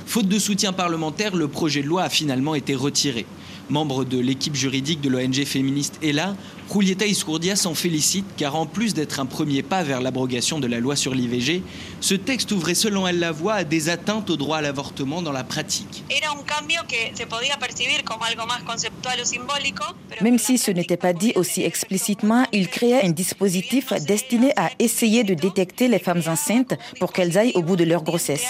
Faute 0.05 0.27
de 0.27 0.39
soutien 0.39 0.73
parlementaire, 0.73 1.35
le 1.35 1.47
projet 1.47 1.81
de 1.81 1.87
loi 1.87 2.03
a 2.03 2.09
finalement 2.09 2.55
été 2.55 2.75
retiré. 2.75 3.25
Membre 3.69 4.03
de 4.03 4.17
l'équipe 4.17 4.55
juridique 4.55 4.99
de 4.99 5.09
l'ONG 5.09 5.45
féministe 5.45 5.99
ELA, 6.01 6.35
Julieta 6.71 7.05
Iscourdia 7.05 7.55
s'en 7.55 7.73
félicite 7.73 8.25
car 8.37 8.55
en 8.55 8.67
plus 8.67 8.93
d'être 8.93 9.19
un 9.19 9.25
premier 9.25 9.63
pas 9.63 9.81
vers 9.81 10.01
l'abrogation 10.01 10.59
de 10.59 10.67
la 10.67 10.79
loi 10.79 10.95
sur 10.95 11.15
l'IVG, 11.15 11.63
ce 11.99 12.13
texte 12.13 12.51
ouvrait 12.51 12.75
selon 12.75 13.07
elle 13.07 13.19
la 13.19 13.31
voie 13.31 13.55
à 13.55 13.63
des 13.63 13.89
atteintes 13.89 14.29
au 14.29 14.37
droit 14.37 14.57
à 14.57 14.61
l'avortement 14.61 15.21
dans 15.21 15.31
la 15.31 15.43
pratique. 15.43 16.03
Même 20.21 20.37
si 20.37 20.57
ce 20.57 20.71
n'était 20.71 20.97
pas 20.97 21.13
dit 21.13 21.33
aussi 21.35 21.63
explicitement, 21.63 22.45
il 22.51 22.67
créait 22.67 23.03
un 23.03 23.11
dispositif 23.11 23.93
destiné 24.05 24.53
à 24.55 24.69
essayer 24.77 25.23
de 25.23 25.33
détecter 25.33 25.87
les 25.87 25.99
femmes 25.99 26.21
enceintes 26.27 26.75
pour 26.99 27.13
qu'elles 27.13 27.37
aillent 27.37 27.53
au 27.55 27.63
bout 27.63 27.77
de 27.77 27.83
leur 27.83 28.03
grossesse. 28.03 28.45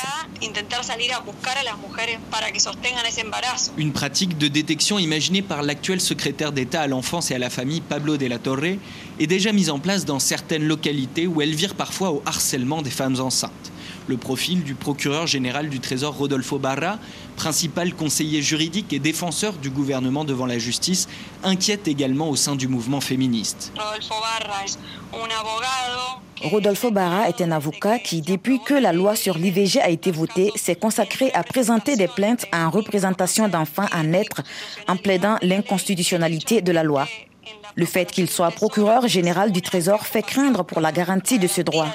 Une 3.77 3.93
pratique 3.93 4.37
de 4.37 4.47
détection 4.47 4.99
imaginée 4.99 5.41
par 5.41 5.63
l'actuel 5.63 6.01
secrétaire 6.01 6.51
d'État 6.51 6.81
à 6.81 6.87
l'enfance 6.87 7.31
et 7.31 7.35
à 7.35 7.39
la 7.39 7.49
famille, 7.49 7.81
Pablo 7.81 8.08
de 8.17 8.25
la 8.25 8.39
Torre, 8.39 8.63
est 9.19 9.27
déjà 9.27 9.51
mise 9.51 9.69
en 9.69 9.79
place 9.79 10.05
dans 10.05 10.19
certaines 10.19 10.67
localités 10.67 11.27
où 11.27 11.41
elle 11.41 11.53
vire 11.53 11.75
parfois 11.75 12.11
au 12.11 12.21
harcèlement 12.25 12.81
des 12.81 12.89
femmes 12.89 13.19
enceintes 13.19 13.71
le 14.09 14.17
profil 14.17 14.63
du 14.63 14.73
procureur 14.73 15.27
général 15.27 15.69
du 15.69 15.79
Trésor 15.79 16.17
Rodolfo 16.17 16.57
Barra, 16.57 16.97
principal 17.37 17.93
conseiller 17.93 18.41
juridique 18.41 18.91
et 18.91 18.99
défenseur 18.99 19.53
du 19.53 19.69
gouvernement 19.69 20.25
devant 20.25 20.47
la 20.47 20.57
justice, 20.57 21.07
inquiète 21.43 21.87
également 21.87 22.29
au 22.29 22.35
sein 22.35 22.55
du 22.55 22.67
mouvement 22.67 23.01
féministe. 23.01 23.71
Rodolfo 26.41 26.91
Barra 26.91 27.29
est 27.29 27.41
un 27.41 27.51
avocat 27.51 27.99
qui, 27.99 28.21
depuis 28.21 28.59
que 28.65 28.73
la 28.73 28.93
loi 28.93 29.15
sur 29.15 29.37
l'IVG 29.37 29.79
a 29.79 29.89
été 29.89 30.09
votée, 30.09 30.51
s'est 30.55 30.75
consacré 30.75 31.31
à 31.33 31.43
présenter 31.43 31.95
des 31.95 32.07
plaintes 32.07 32.45
en 32.51 32.69
représentation 32.71 33.47
d'enfants 33.47 33.87
à 33.91 34.03
naître 34.03 34.41
en 34.87 34.95
plaidant 34.95 35.37
l'inconstitutionnalité 35.41 36.61
de 36.61 36.71
la 36.71 36.83
loi. 36.83 37.07
Le 37.79 37.85
fait 37.85 38.11
qu'il 38.11 38.29
soit 38.29 38.51
procureur 38.51 39.07
général 39.07 39.53
du 39.53 39.61
Trésor 39.61 40.05
fait 40.05 40.21
craindre 40.21 40.65
pour 40.65 40.81
la 40.81 40.91
garantie 40.91 41.39
de 41.39 41.47
ce 41.47 41.61
droit. 41.61 41.87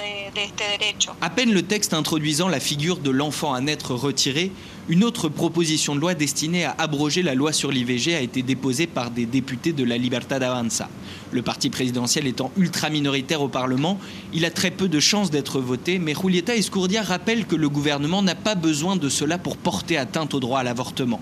À 1.21 1.29
peine 1.29 1.53
le 1.53 1.61
texte 1.61 1.93
introduisant 1.93 2.49
la 2.49 2.59
figure 2.59 2.97
de 2.97 3.11
l'enfant 3.11 3.53
à 3.53 3.61
naître 3.61 3.93
retiré, 3.93 4.51
une 4.89 5.05
autre 5.05 5.29
proposition 5.29 5.95
de 5.95 6.01
loi 6.01 6.15
destinée 6.15 6.65
à 6.65 6.75
abroger 6.79 7.23
la 7.23 7.35
loi 7.35 7.53
sur 7.53 7.71
l'IVG 7.71 8.15
a 8.15 8.21
été 8.21 8.43
déposée 8.43 8.87
par 8.87 9.11
des 9.11 9.25
députés 9.25 9.73
de 9.73 9.85
la 9.85 9.97
Libertad 9.97 10.43
Avanza. 10.43 10.89
Le 11.31 11.43
parti 11.43 11.71
présidentiel 11.71 12.27
étant 12.27 12.53
ultra 12.57 12.91
minoritaire 12.91 13.41
au 13.41 13.49
Parlement, 13.49 13.99
il 14.33 14.45
a 14.45 14.51
très 14.51 14.71
peu 14.71 14.89
de 14.89 15.01
chances 15.01 15.31
d'être 15.31 15.59
voté, 15.59 15.99
mais 15.99 16.15
Julieta 16.15 16.55
Escurdia 16.55 17.03
rappelle 17.03 17.47
que 17.47 17.57
le 17.57 17.69
gouvernement 17.69 18.23
n'a 18.23 18.35
pas 18.35 18.55
besoin 18.55 18.97
de 18.97 19.09
cela 19.09 19.39
pour 19.39 19.57
porter 19.57 19.97
atteinte 19.97 20.35
au 20.35 20.41
droit 20.41 20.61
à 20.61 20.63
l'avortement. 20.63 21.21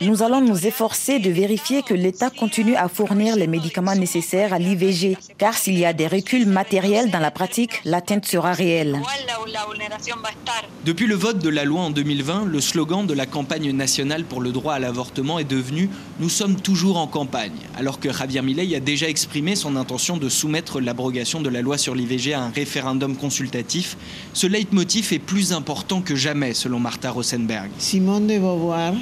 Nous 0.00 0.22
allons 0.22 0.40
nous 0.40 0.66
efforcer 0.66 1.18
de 1.18 1.30
vérifier 1.30 1.82
que 1.82 1.94
l'État 1.94 2.30
continue 2.30 2.76
à 2.76 2.88
fournir 2.88 3.36
les 3.36 3.46
médicaments 3.46 3.94
nécessaires 3.94 4.52
à 4.52 4.58
l'IVG, 4.58 5.16
car 5.38 5.54
s'il 5.54 5.78
y 5.78 5.84
a 5.84 5.92
des 5.92 6.06
reculs 6.06 6.46
matériels 6.46 7.10
dans 7.10 7.20
la 7.20 7.30
pratique, 7.30 7.80
l'atteinte 7.84 8.24
sera 8.24 8.52
réelle. 8.52 9.00
Depuis 10.84 11.06
le 11.06 11.14
vote 11.14 11.38
de 11.38 11.48
la 11.48 11.64
loi 11.64 11.82
en 11.82 11.90
2020, 11.90 12.46
le 12.46 12.60
slogan 12.60 13.06
de 13.06 13.14
la 13.14 13.26
campagne 13.26 13.70
nationale 13.70 14.24
pour 14.24 14.40
le 14.40 14.52
droit 14.52 14.74
à 14.74 14.78
l'avortement 14.78 15.38
est 15.38 15.44
devenu 15.44 15.88
Nous 16.18 16.28
sommes 16.28 16.56
toujours 16.56 16.98
en 16.98 17.06
campagne, 17.06 17.52
alors 17.76 18.00
que 18.00 18.12
Javier 18.12 18.42
Milei 18.42 18.74
a 18.74 18.80
déjà 18.80 19.08
exprimé 19.08 19.54
son 19.54 19.76
intention 19.76 20.16
de 20.16 20.28
soumettre 20.28 20.80
l'abrogation 20.80 21.40
de 21.40 21.48
la 21.48 21.62
loi 21.62 21.78
sur 21.78 21.94
l'IVG 21.94 22.34
à 22.34 22.42
un 22.42 22.50
référendum 22.50 23.16
consultatif. 23.16 23.96
Ce 24.32 24.46
leitmotiv 24.46 25.12
est 25.12 25.18
plus 25.18 25.52
important 25.52 26.00
que 26.00 26.16
jamais, 26.16 26.54
selon 26.54 26.80
Martha 26.80 27.10
Rosenberg. 27.10 27.70
Simone 27.78 28.26
de 28.26 28.38
Beauvoir, 28.38 28.94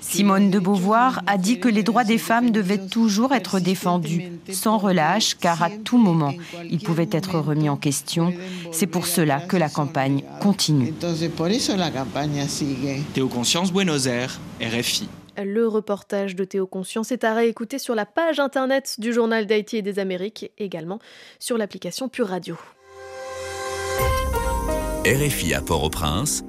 Simone 0.00 0.50
de 0.50 0.58
Beauvoir 0.58 1.22
a 1.26 1.36
dit 1.36 1.58
que 1.58 1.68
les 1.68 1.82
droits 1.82 2.04
des 2.04 2.18
femmes 2.18 2.50
devaient 2.50 2.86
toujours 2.86 3.32
être 3.34 3.60
défendus, 3.60 4.30
sans 4.50 4.78
relâche, 4.78 5.36
car 5.40 5.62
à 5.62 5.70
tout 5.70 5.98
moment, 5.98 6.34
ils 6.70 6.80
pouvaient 6.80 7.08
être 7.12 7.24
être 7.24 7.38
remis 7.38 7.68
en 7.68 7.76
question. 7.76 8.32
C'est 8.72 8.86
pour 8.86 9.06
cela 9.06 9.40
que 9.40 9.53
la 9.56 9.68
campagne 9.68 10.24
continue. 10.40 10.92
Théo 13.14 13.28
Conscience, 13.28 13.72
Buenos 13.72 14.06
Aires, 14.06 14.40
RFI. 14.60 15.08
Le 15.42 15.66
reportage 15.66 16.36
de 16.36 16.44
Théo 16.44 16.66
Conscience 16.66 17.10
est 17.10 17.24
à 17.24 17.34
réécouter 17.34 17.78
sur 17.78 17.94
la 17.94 18.06
page 18.06 18.38
internet 18.38 18.96
du 18.98 19.12
journal 19.12 19.46
d'Haïti 19.46 19.76
et 19.76 19.82
des 19.82 19.98
Amériques, 19.98 20.52
également 20.58 21.00
sur 21.40 21.58
l'application 21.58 22.08
Pure 22.08 22.28
Radio. 22.28 22.56
RFI 25.04 25.54
à 25.54 25.60
Port-au-Prince, 25.60 26.44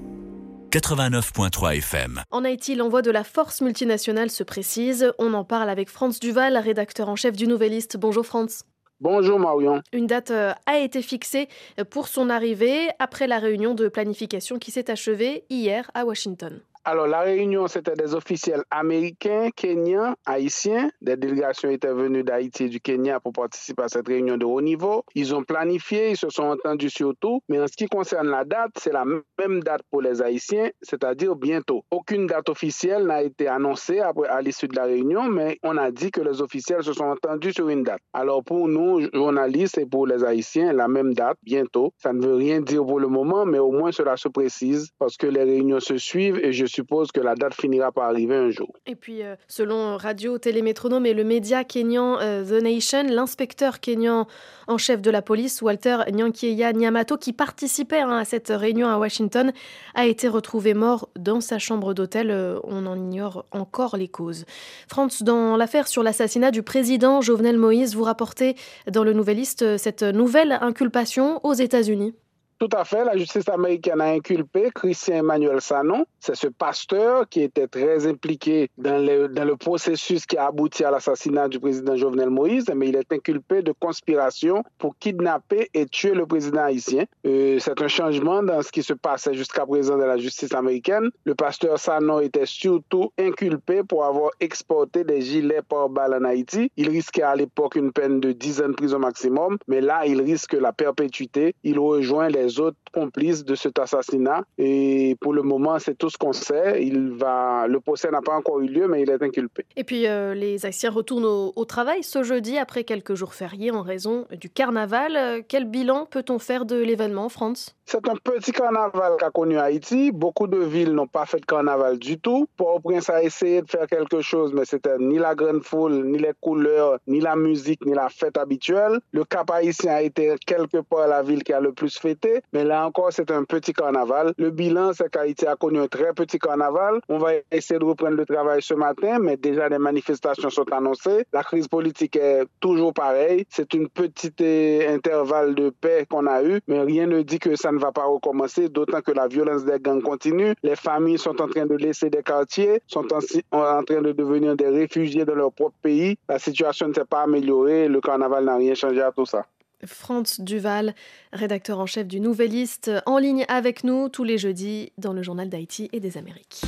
89.3 0.72 1.78
FM. 1.78 2.22
En 2.32 2.44
Haïti, 2.44 2.76
l'envoi 2.76 3.02
de 3.02 3.12
la 3.12 3.24
force 3.24 3.62
multinationale 3.62 4.30
se 4.30 4.44
précise. 4.44 5.12
On 5.18 5.34
en 5.34 5.44
parle 5.44 5.70
avec 5.70 5.90
Franz 5.90 6.20
Duval, 6.20 6.58
rédacteur 6.58 7.10
en 7.10 7.16
chef 7.16 7.36
du 7.36 7.48
Nouvelliste. 7.48 7.98
Bonjour 7.98 8.26
Franz. 8.26 8.66
Bonjour 9.02 9.40
Marion. 9.40 9.82
Une 9.92 10.08
date 10.08 10.32
euh, 10.32 10.54
a 10.66 10.78
été 10.78 11.02
fixée 11.02 11.50
pour 11.90 12.08
son 12.08 12.30
arrivée 12.30 12.88
après 12.98 13.28
la 13.28 13.40
réunion 13.40 13.74
de 13.74 13.90
planification 13.90 14.58
qui 14.58 14.72
s'est 14.72 14.90
achevée 14.90 15.44
hier 15.50 15.92
à 15.94 16.06
Washington. 16.06 16.62
Alors, 16.88 17.08
la 17.08 17.22
réunion, 17.22 17.68
c'était 17.68 17.96
des 17.96 18.13
officiels 18.13 18.62
américains, 18.70 19.50
kenyans, 19.56 20.13
haïtiens. 20.24 20.92
Des 21.01 21.18
délégations 21.18 21.68
étaient 21.68 21.92
venues 21.92 22.24
d'Haïti 22.24 22.65
et 22.65 22.70
du 22.70 22.80
Kenya 22.80 23.20
pour 23.20 23.34
participer 23.34 23.82
à 23.82 23.88
cette 23.88 24.08
réunion 24.08 24.38
de 24.38 24.46
haut 24.46 24.62
niveau. 24.62 25.04
Ils 25.15 25.34
ont 25.34 25.44
planifié, 25.44 26.12
ils 26.12 26.15
se 26.15 26.30
sont 26.30 26.44
entendus 26.44 26.92
sur 26.92 27.13
tout. 27.20 27.42
Mais 27.50 27.60
en 27.60 27.65
ce 27.65 27.75
qui 27.75 27.88
concerne 27.88 28.30
la 28.30 28.46
date, 28.46 28.70
c'est 28.77 28.94
la 28.94 29.04
même 29.04 29.63
date 29.63 29.82
pour 29.89 30.04
les 30.04 30.22
Haïtiens, 30.22 30.70
c'est-à-dire 30.84 31.36
bientôt. 31.36 31.84
Aucune 31.89 32.27
date 32.27 32.50
officielle 32.50 33.08
n'a 33.08 33.24
été 33.24 33.48
annoncée 33.48 34.00
à 34.01 34.42
l'issue 34.44 34.68
de 34.68 34.75
la 34.75 34.84
réunion, 34.84 35.24
mais 35.24 35.58
on 35.63 35.77
a 35.77 35.89
dit 35.89 36.12
que 36.12 36.22
les 36.22 36.39
officiels 36.39 36.84
se 36.84 36.94
sont 36.94 37.06
entendus 37.06 37.54
sur 37.54 37.68
une 37.68 37.82
date. 37.82 38.01
Alors, 38.13 38.44
pour 38.44 38.68
nous, 38.68 39.10
journalistes 39.12 39.80
et 39.80 39.88
pour 39.88 40.06
les 40.06 40.24
Haïtiens, 40.24 40.72
la 40.72 40.88
même 40.88 41.15
date, 41.15 41.39
bientôt. 41.42 41.94
Ça 41.98 42.13
ne 42.13 42.24
veut 42.24 42.36
rien 42.36 42.62
dire 42.62 42.86
pour 42.86 43.00
le 43.00 43.08
moment, 43.08 43.44
mais 43.44 43.58
au 43.58 43.72
moins 43.72 43.92
cela 43.92 44.18
se 44.18 44.27
précise 44.27 44.89
parce 45.00 45.18
que 45.18 45.25
les 45.25 45.42
réunions 45.42 45.80
se 45.80 45.98
suivent 45.98 46.38
et 46.38 46.54
je 46.54 46.75
suppose 46.75 47.12
que 47.12 47.22
la 47.22 47.36
date 47.36 47.53
finira 47.53 47.91
par 47.91 48.05
arriver 48.05 48.36
un 48.36 48.50
jour. 48.50 48.74
Et 48.86 48.96
puis, 48.96 49.24
euh, 49.24 49.36
selon 49.48 49.98
Radio 49.98 50.38
Télémétronome 50.38 51.05
et 51.05 51.13
le 51.13 51.24
média 51.24 51.63
kényan 51.63 52.17
euh, 52.20 52.44
The 52.44 52.62
Nation, 52.62 53.03
l'inspecteur 53.03 53.79
kényan 53.79 54.27
en 54.67 54.77
chef 54.77 55.01
de 55.01 55.12
la 55.12 55.22
police, 55.22 55.62
Walter 55.62 55.98
Nyankieya 56.12 56.74
Nyamato, 56.74 57.17
qui 57.17 57.34
participait 57.34 58.01
hein, 58.01 58.17
à 58.17 58.25
cette 58.25 58.50
réunion 58.50 58.88
à 58.88 58.98
Washington, 58.98 59.53
a 59.94 60.05
été 60.05 60.27
retrouvé 60.27 60.74
mort 60.74 61.10
dans 61.17 61.39
sa 61.39 61.60
chambre 61.60 61.94
d'hôtel. 61.94 62.32
Euh, 62.32 62.60
on 62.63 62.86
en 62.86 62.96
ignore 62.96 63.46
encore 63.51 63.96
les 63.96 64.08
causes. 64.08 64.46
France, 64.88 65.24
dans 65.24 65.55
l'affaire 65.55 65.88
sur 65.88 66.03
l'assassinat 66.03 66.51
du 66.51 66.63
président 66.63 67.22
Jovenel 67.22 67.58
Moïse, 67.58 67.96
vous 67.96 68.03
rapportez 68.03 68.55
dans 68.91 69.03
le 69.03 69.13
Nouvelliste 69.13 69.77
cette 69.77 70.03
nouvelle 70.03 70.58
inculpation 70.62 71.39
aux 71.44 71.53
États-Unis. 71.53 72.13
Tout 72.58 72.70
à 72.72 72.86
fait. 72.86 73.04
La 73.04 73.18
justice 73.18 73.50
américaine 73.50 74.00
a 74.00 74.12
inculpé 74.12 74.70
Christian 74.74 75.16
Emmanuel 75.16 75.60
Sanon. 75.60 76.06
C'est 76.22 76.36
ce 76.36 76.48
pasteur 76.48 77.28
qui 77.28 77.42
était 77.42 77.68
très 77.68 78.08
impliqué 78.08 78.70
dans 78.78 78.98
le, 78.98 79.56
processus 79.56 80.26
qui 80.26 80.38
a 80.38 80.48
abouti 80.48 80.84
à 80.84 80.92
l'assassinat 80.92 81.50
du 81.50 81.60
président 81.60 81.96
Jovenel 81.96 82.30
Moïse, 82.30 82.66
mais 82.74 82.90
il 82.90 82.96
est 82.96 83.12
inculpé 83.12 83.62
de 83.62 83.74
conspiration 83.78 84.64
pour 84.78 84.98
kidnapper 84.98 85.70
et 85.74 85.86
tuer 85.86 86.14
le 86.14 86.26
président 86.26 86.64
haïtien. 86.64 87.04
Euh, 87.26 87.60
c'est 87.60 87.82
un 87.82 87.88
changement 87.88 88.42
dans 88.42 88.62
ce 88.62 88.72
qui 88.72 88.84
se 88.84 88.94
passait 88.94 89.34
jusqu'à 89.34 89.66
présent 89.66 89.98
dans 89.98 90.06
la 90.06 90.18
justice 90.18 90.54
américaine. 90.54 91.10
Le 91.26 91.36
pasteur 91.36 91.78
Sanon 91.78 92.22
était 92.22 92.46
surtout 92.46 93.12
inculpé 93.18 93.84
pour 93.84 94.06
avoir 94.06 94.32
exporté 94.40 95.04
des 95.04 95.22
gilets 95.22 95.62
par 95.62 95.90
balles 95.90 96.14
en 96.14 96.24
Haïti. 96.24 96.72
Il 96.78 96.90
risquait 96.90 97.24
à 97.24 97.36
l'époque 97.36 97.76
une 97.76 97.92
peine 97.92 98.20
de 98.22 98.32
10 98.32 98.62
ans 98.62 98.70
de 98.70 98.74
prison 98.74 99.00
maximum, 99.00 99.58
mais 99.68 99.82
là, 99.82 100.06
il 100.06 100.22
risque 100.22 100.54
la 100.54 100.72
perpétuité. 100.72 101.56
Il 101.64 101.80
rejoint 101.80 102.30
les 102.30 102.45
autres 102.60 102.78
complices 102.92 103.44
de 103.44 103.56
cet 103.56 103.80
assassinat. 103.80 104.44
Et 104.58 105.16
pour 105.22 105.34
le 105.34 105.42
moment, 105.42 105.78
c'est 105.80 105.96
tout 105.98 106.10
ce 106.10 106.18
qu'on 106.18 106.34
sait. 106.34 106.84
Il 106.84 107.12
va, 107.12 107.68
le 107.68 107.80
procès 107.80 108.10
n'a 108.10 108.22
pas 108.22 108.36
encore 108.36 108.60
eu 108.62 108.68
lieu, 108.68 108.88
mais 108.88 109.02
il 109.02 109.10
est 109.10 109.22
inculpé. 109.22 109.66
Et 109.75 109.84
puis, 109.84 110.08
euh, 110.08 110.34
les 110.34 110.66
Haïtiens 110.66 110.92
retournent 110.92 111.25
au, 111.25 111.66
travail 111.66 112.04
ce 112.04 112.22
jeudi 112.22 112.58
après 112.58 112.84
quelques 112.84 113.16
jours 113.16 113.34
fériés 113.34 113.72
en 113.72 113.82
raison 113.82 114.28
du 114.40 114.50
carnaval. 114.50 115.16
Euh, 115.16 115.42
quel 115.48 115.66
bilan 115.66 116.06
peut-on 116.06 116.38
faire 116.40 116.66
de 116.66 116.75
l'événement, 116.75 117.28
France 117.28 117.75
C'est 117.86 118.08
un 118.08 118.16
petit 118.16 118.52
carnaval 118.52 119.14
qu'a 119.20 119.32
connu 119.32 119.58
Haïti. 119.58 120.12
Beaucoup 120.12 120.48
de 120.48 120.60
villes 120.60 120.92
n'ont 120.92 121.08
pas 121.08 121.25
fait 121.25 121.40
de 121.40 121.46
carnaval 121.46 121.98
du 121.98 122.20
tout. 122.20 122.48
Port-au-Prince 122.58 123.10
a 123.10 123.24
essayé 123.24 123.62
de 123.62 123.70
faire 123.70 123.88
quelque 123.88 124.22
chose, 124.22 124.54
mais 124.54 124.66
c'était 124.66 124.98
ni 125.00 125.18
la 125.18 125.34
grande 125.34 125.64
foule, 125.64 126.06
ni 126.06 126.20
les 126.20 126.34
couleurs, 126.40 127.00
ni 127.08 127.20
la 127.20 127.36
musique, 127.36 127.86
ni 127.86 127.94
la 127.94 128.10
fête 128.10 128.38
habituelle. 128.38 129.00
Le 129.12 129.24
Cap 129.25 129.50
haïtien 129.50 129.94
a 129.94 130.02
été 130.02 130.36
quelque 130.46 130.78
part 130.78 131.08
la 131.08 131.24
ville 131.24 131.44
qui 131.44 131.54
a 131.54 131.60
le 131.60 131.74
plus 131.74 131.98
fêté. 131.98 132.35
Mais 132.54 132.63
là 132.63 132.86
encore, 132.86 133.12
c'est 133.12 133.32
un 133.32 133.44
petit 133.44 133.74
carnaval. 133.74 134.34
Le 134.38 134.50
bilan, 134.50 134.94
c'est 134.94 135.10
qu'Haïti 135.10 135.46
a 135.46 135.56
connu 135.56 135.80
un 135.80 135.88
très 135.88 136.13
petit 136.13 136.39
carnaval. 136.39 137.01
On 137.10 137.18
va 137.18 137.32
essayer 137.51 137.80
de 137.80 137.86
reprendre 137.86 138.15
le 138.15 138.25
travail 138.25 138.62
ce 138.62 138.74
matin, 138.74 139.20
mais 139.20 139.38
déjà 139.38 139.70
des 139.70 139.77
manifestations 139.77 140.50
sont 140.50 140.72
annoncées. 140.72 141.25
La 141.34 141.44
crise 141.44 141.68
politique 141.68 142.15
est 142.15 142.46
toujours 142.60 142.94
pareille. 142.94 143.46
C'est 143.50 143.74
une 143.74 143.89
petite 143.89 144.42
euh, 144.42 144.94
intervalle 144.96 145.56
de 145.56 145.70
paix 145.70 146.06
qu'on 146.10 146.27
a 146.27 146.44
eu, 146.44 146.60
mais 146.68 146.82
rien 146.82 147.08
ne 147.08 147.22
dit 147.22 147.39
que 147.39 147.56
ça 147.56 147.72
ne 147.72 147.80
va 147.80 147.92
pas 147.92 148.06
recommencer, 148.06 148.70
d'autant 148.70 149.01
que 149.01 149.12
la 149.12 149.27
violence 149.27 149.65
des 149.65 149.80
gangs 149.80 150.01
continue. 150.01 150.54
Les 150.63 150.75
familles 150.75 151.18
sont 151.18 151.42
en 151.42 151.48
train 151.48 151.65
de 151.65 151.75
laisser 151.75 152.10
des 152.10 152.24
quartiers, 152.24 152.82
sont 152.88 153.06
en 153.51 153.84
train 153.84 154.01
de 154.01 154.12
devenir 154.12 154.56
des 154.56 154.70
réfugiés 154.70 155.25
dans 155.25 155.36
leur 155.36 155.51
propre 155.51 155.75
pays. 155.82 156.18
La 156.30 156.39
situation 156.39 156.88
ne 156.88 156.94
s'est 156.94 157.06
pas 157.06 157.24
améliorée. 157.24 157.88
Le 157.88 158.01
carnaval 158.01 158.46
n'a 158.46 158.56
rien 158.56 158.74
changé 158.75 159.01
à 159.01 159.12
tout 159.12 159.25
ça. 159.25 159.46
Franz 159.86 160.42
Duval, 160.42 160.96
rédacteur 161.34 161.80
en 161.80 161.86
chef 161.86 162.08
du 162.08 162.20
Nouvelliste, 162.20 162.92
en 163.06 163.18
ligne 163.18 163.46
avec 163.48 163.84
nous 163.84 164.10
tous 164.10 164.24
les 164.24 164.38
jeudis 164.38 164.92
dans 164.98 165.13
le 165.13 165.24
journal 165.24 165.50
d'Haïti 165.50 165.89
et 165.94 166.00
des 166.00 166.18
Amériques. 166.18 166.62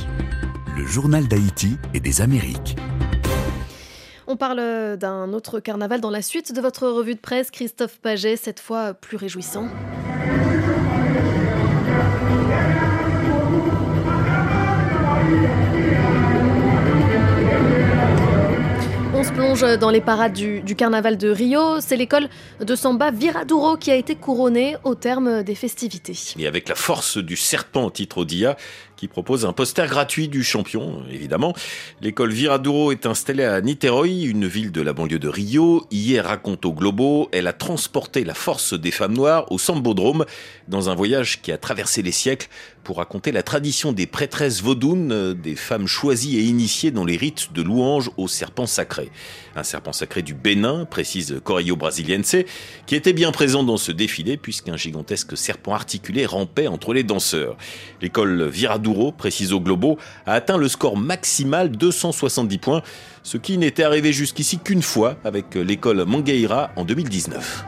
Le 0.76 0.86
journal 0.86 1.26
d'Haïti 1.28 1.76
et 1.94 2.00
des 2.00 2.20
Amériques. 2.20 2.76
On 4.26 4.36
parle 4.36 4.96
d'un 4.98 5.32
autre 5.32 5.58
carnaval 5.58 6.00
dans 6.00 6.10
la 6.10 6.22
suite 6.22 6.52
de 6.52 6.60
votre 6.60 6.86
revue 6.86 7.14
de 7.14 7.20
presse, 7.20 7.50
Christophe 7.50 7.98
Paget, 7.98 8.36
cette 8.36 8.60
fois 8.60 8.94
plus 8.94 9.16
réjouissant. 9.16 9.68
Plonge 19.38 19.78
dans 19.78 19.90
les 19.90 20.00
parades 20.00 20.32
du, 20.32 20.74
carnaval 20.74 21.16
de 21.16 21.30
Rio. 21.30 21.80
C'est 21.80 21.96
l'école 21.96 22.28
de 22.60 22.74
samba 22.74 23.12
Viraduro 23.12 23.76
qui 23.76 23.92
a 23.92 23.94
été 23.94 24.16
couronnée 24.16 24.76
au 24.82 24.96
terme 24.96 25.44
des 25.44 25.54
festivités. 25.54 26.18
Et 26.36 26.48
avec 26.48 26.68
la 26.68 26.74
force 26.74 27.18
du 27.18 27.36
serpent, 27.36 27.88
titre 27.90 28.24
qui 28.98 29.06
propose 29.06 29.46
un 29.46 29.52
poster 29.52 29.86
gratuit 29.86 30.26
du 30.26 30.42
champion, 30.42 31.04
évidemment. 31.08 31.54
L'école 32.02 32.32
Viraduro 32.32 32.90
est 32.90 33.06
installée 33.06 33.44
à 33.44 33.60
Niterói, 33.60 34.24
une 34.24 34.48
ville 34.48 34.72
de 34.72 34.82
la 34.82 34.92
banlieue 34.92 35.20
de 35.20 35.28
Rio. 35.28 35.86
Hier, 35.92 36.24
raconte 36.24 36.66
au 36.66 36.72
Globo, 36.72 37.28
elle 37.30 37.46
a 37.46 37.52
transporté 37.52 38.24
la 38.24 38.34
force 38.34 38.74
des 38.74 38.90
femmes 38.90 39.14
noires 39.14 39.52
au 39.52 39.58
Sambodrome 39.58 40.24
dans 40.66 40.90
un 40.90 40.96
voyage 40.96 41.40
qui 41.40 41.52
a 41.52 41.58
traversé 41.58 42.02
les 42.02 42.10
siècles 42.10 42.48
pour 42.82 42.96
raconter 42.96 43.30
la 43.30 43.44
tradition 43.44 43.92
des 43.92 44.06
prêtresses 44.06 44.62
vaudounes, 44.62 45.34
des 45.34 45.54
femmes 45.54 45.86
choisies 45.86 46.38
et 46.38 46.42
initiées 46.42 46.90
dans 46.90 47.04
les 47.04 47.16
rites 47.16 47.52
de 47.52 47.62
louange 47.62 48.10
au 48.16 48.26
serpent 48.26 48.66
sacré. 48.66 49.10
Un 49.54 49.62
serpent 49.62 49.92
sacré 49.92 50.22
du 50.22 50.34
Bénin, 50.34 50.86
précise 50.86 51.40
Correio 51.44 51.76
Brasiliense, 51.76 52.36
qui 52.86 52.96
était 52.96 53.12
bien 53.12 53.30
présent 53.30 53.62
dans 53.62 53.76
ce 53.76 53.92
défilé 53.92 54.36
puisqu'un 54.36 54.76
gigantesque 54.76 55.36
serpent 55.36 55.74
articulé 55.74 56.26
rampait 56.26 56.66
entre 56.66 56.94
les 56.94 57.04
danseurs. 57.04 57.56
L'école 58.00 58.48
Viraduro 58.48 58.87
précise 59.16 59.52
au 59.52 59.60
Globo, 59.60 59.98
a 60.26 60.34
atteint 60.34 60.56
le 60.56 60.68
score 60.68 60.96
maximal 60.96 61.70
270 61.70 62.58
points, 62.58 62.82
ce 63.22 63.36
qui 63.36 63.58
n'était 63.58 63.84
arrivé 63.84 64.12
jusqu'ici 64.12 64.58
qu'une 64.58 64.82
fois 64.82 65.16
avec 65.24 65.54
l'école 65.54 66.04
Mangueira 66.04 66.70
en 66.76 66.84
2019. 66.84 67.64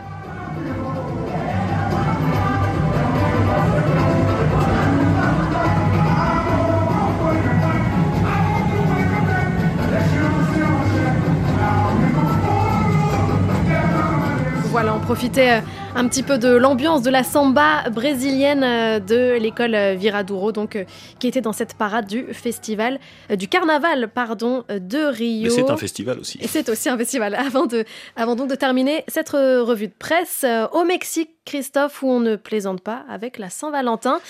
Voilà, 14.71 14.95
on 14.95 15.00
profitait 15.00 15.50
euh, 15.50 15.61
un 15.94 16.06
petit 16.09 16.23
peu 16.23 16.38
de 16.38 16.49
l'ambiance 16.49 17.02
de 17.02 17.11
la 17.11 17.25
samba 17.25 17.88
brésilienne 17.90 18.62
euh, 18.62 19.00
de 19.00 19.37
l'école 19.38 19.75
euh, 19.75 19.94
Viradouro, 19.94 20.52
donc 20.52 20.76
euh, 20.76 20.85
qui 21.18 21.26
était 21.26 21.40
dans 21.40 21.52
cette 21.52 21.75
parade 21.75 22.06
du 22.06 22.32
festival, 22.32 23.00
du 23.37 23.49
carnaval, 23.49 24.09
pardon, 24.09 24.64
de 24.68 25.04
Rio. 25.04 25.50
c'est 25.50 25.70
un 25.70 25.76
festival 25.76 26.18
aussi. 26.20 26.38
C'est 26.47 26.68
aussi 26.68 26.88
un 26.88 26.97
festival. 26.97 27.35
Avant, 27.50 27.66
de, 27.66 27.85
avant 28.16 28.37
donc 28.37 28.49
de 28.49 28.54
terminer 28.54 29.04
cette 29.09 29.30
revue 29.30 29.88
de 29.88 29.94
presse, 29.99 30.44
au 30.73 30.85
Mexique, 30.85 31.30
Christophe, 31.44 32.02
où 32.02 32.09
on 32.09 32.20
ne 32.20 32.37
plaisante 32.37 32.80
pas 32.80 33.04
avec 33.09 33.38
la 33.38 33.50
Saint-Valentin. 33.50 34.20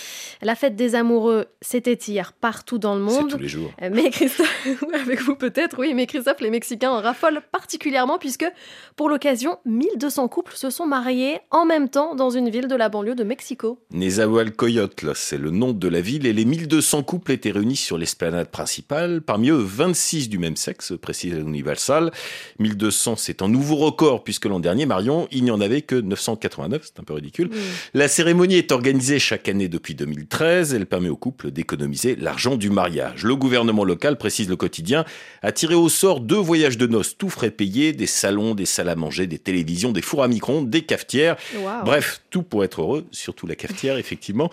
La 0.42 0.54
fête 0.54 0.76
des 0.76 0.94
amoureux, 0.94 1.46
c'était 1.60 1.92
hier 1.92 2.32
partout 2.32 2.78
dans 2.78 2.94
le 2.94 3.02
monde. 3.02 3.30
tous 3.30 3.38
les 3.38 3.48
jours. 3.48 3.70
Mais 3.90 4.10
Christophe, 4.10 4.66
avec 4.94 5.20
vous 5.20 5.34
peut-être, 5.34 5.78
oui, 5.78 5.92
mais 5.92 6.06
Christophe, 6.06 6.40
les 6.40 6.50
Mexicains 6.50 6.90
en 6.90 7.00
raffolent 7.00 7.42
particulièrement 7.52 8.18
puisque 8.18 8.46
pour 8.96 9.08
l'occasion, 9.08 9.58
1200 9.66 10.28
couples 10.28 10.54
se 10.54 10.70
sont 10.70 10.86
mariés 10.86 11.40
en 11.52 11.64
même 11.64 11.88
temps 11.88 12.14
dans 12.14 12.30
une 12.30 12.49
ville 12.49 12.69
de 12.69 12.76
la 12.76 12.88
banlieue 12.88 13.16
de 13.16 13.25
Mexico. 13.25 13.80
Nezahualcoyotl, 13.92 15.12
c'est 15.16 15.37
le 15.37 15.50
nom 15.50 15.73
de 15.73 15.88
la 15.88 16.00
ville 16.00 16.26
et 16.26 16.33
les 16.33 16.45
1200 16.45 17.02
couples 17.02 17.33
étaient 17.33 17.50
réunis 17.50 17.76
sur 17.76 17.99
l'esplanade 17.99 18.49
principale. 18.49 19.21
Parmi 19.21 19.50
eux, 19.50 19.61
26 19.61 20.28
du 20.28 20.38
même 20.38 20.54
sexe, 20.54 20.92
précise 21.00 21.35
l'Universal. 21.35 22.12
1200, 22.61 23.16
c'est 23.16 23.42
un 23.42 23.49
nouveau 23.49 23.76
record 23.76 24.23
puisque 24.23 24.47
l'an 24.47 24.61
dernier, 24.61 24.87
Marion, 24.87 25.26
il 25.33 25.42
n'y 25.42 25.50
en 25.50 25.61
avait 25.61 25.83
que 25.83 25.97
989, 25.97 26.83
c'est 26.85 27.00
un 27.00 27.04
peu 27.04 27.14
ridicule. 27.14 27.50
La 27.95 28.07
cérémonie 28.07 28.57
est 28.57 28.71
organisée 28.71 29.19
chaque 29.19 29.49
année 29.49 29.69
depuis 29.69 29.97
2013. 29.97 30.75
Elle 30.75 30.87
permet 30.87 31.09
aux 31.09 31.16
couples 31.16 31.50
d'économiser 31.50 32.14
l'argent 32.14 32.57
du 32.57 32.71
mariage. 32.71 33.25
Le 33.25 33.35
gouvernement 33.35 33.85
local, 33.85 34.19
précise 34.19 34.49
le 34.49 34.57
quotidien, 34.57 35.04
a 35.42 35.50
tiré 35.50 35.75
au 35.75 35.88
sort 35.88 36.21
deux 36.21 36.37
voyages 36.37 36.78
de 36.78 36.87
noces, 36.87 37.19
tout 37.19 37.28
frais 37.28 37.50
payés, 37.50 37.92
des 37.92 38.07
salons, 38.07 38.54
des 38.54 38.66
salles 38.66 38.88
à 38.88 38.97
manger, 38.97 39.26
des 39.26 39.38
télévisions, 39.38 39.90
des 39.90 40.02
fours 40.02 40.23
à 40.23 40.28
micro-ondes, 40.28 40.71
des 40.71 40.83
cafetières. 40.83 41.37
Bref, 41.85 42.23
tout 42.30 42.42
pour 42.42 42.64
être 42.64 42.82
heureux, 42.82 43.06
surtout 43.11 43.47
la 43.47 43.56
cafetière, 43.56 43.97
effectivement. 43.99 44.50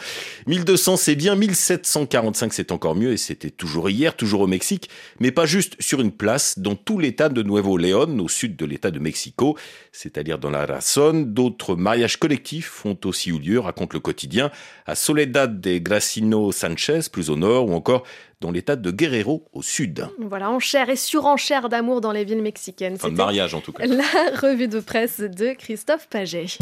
1200, 0.48 0.98
c'est 0.98 1.15
bien. 1.15 1.36
1745, 1.36 2.53
c'est 2.53 2.72
encore 2.72 2.96
mieux. 2.96 3.12
Et 3.12 3.17
c'était 3.17 3.50
toujours 3.50 3.89
hier, 3.89 4.15
toujours 4.15 4.41
au 4.41 4.48
Mexique. 4.48 4.89
Mais 5.20 5.32
pas 5.32 5.46
juste 5.46 5.75
sur 5.79 6.01
une 6.01 6.12
place, 6.12 6.60
dans 6.60 6.75
tout 6.75 7.00
l'état 7.00 7.29
de 7.29 7.44
Nuevo 7.44 7.77
León, 7.77 8.20
au 8.20 8.27
sud 8.27 8.56
de 8.56 8.65
l'état 8.65 8.91
de 8.91 9.00
Mexico, 9.00 9.58
c'est-à-dire 9.91 10.38
dans 10.38 10.50
la 10.50 10.65
Razón. 10.65 11.24
D'autres 11.27 11.75
mariages 11.75 12.17
collectifs 12.17 12.86
ont 12.86 12.98
aussi 13.06 13.29
eu 13.29 13.39
lieu, 13.39 13.60
raconte 13.60 13.94
le 13.94 14.00
quotidien, 14.00 14.51
à 14.86 14.96
Soledad 14.96 15.60
de 15.60 15.77
Gracino 15.77 16.51
Sanchez, 16.51 17.01
plus 17.12 17.29
au 17.29 17.36
nord, 17.36 17.67
ou 17.67 17.74
encore 17.74 18.03
dans 18.41 18.51
l'état 18.51 18.75
de 18.75 18.91
Guerrero 18.91 19.46
au 19.51 19.62
sud. 19.62 20.08
Voilà, 20.20 20.51
enchère 20.51 20.89
et 20.89 20.96
surenchère 20.96 21.70
d'amour 21.70 22.01
dans 22.01 22.12
les 22.12 22.24
villes 22.24 22.41
mexicaines. 22.41 22.96
Enfin, 22.96 23.10
de 23.10 23.15
mariage 23.15 23.53
en 23.53 23.62
tout 23.62 23.72
cas. 23.72 23.86
La 23.86 24.03
revue 24.41 24.67
de 24.67 24.79
presse 24.79 25.20
de 25.20 25.53
Christophe 25.53 26.08
Paget. 26.08 26.58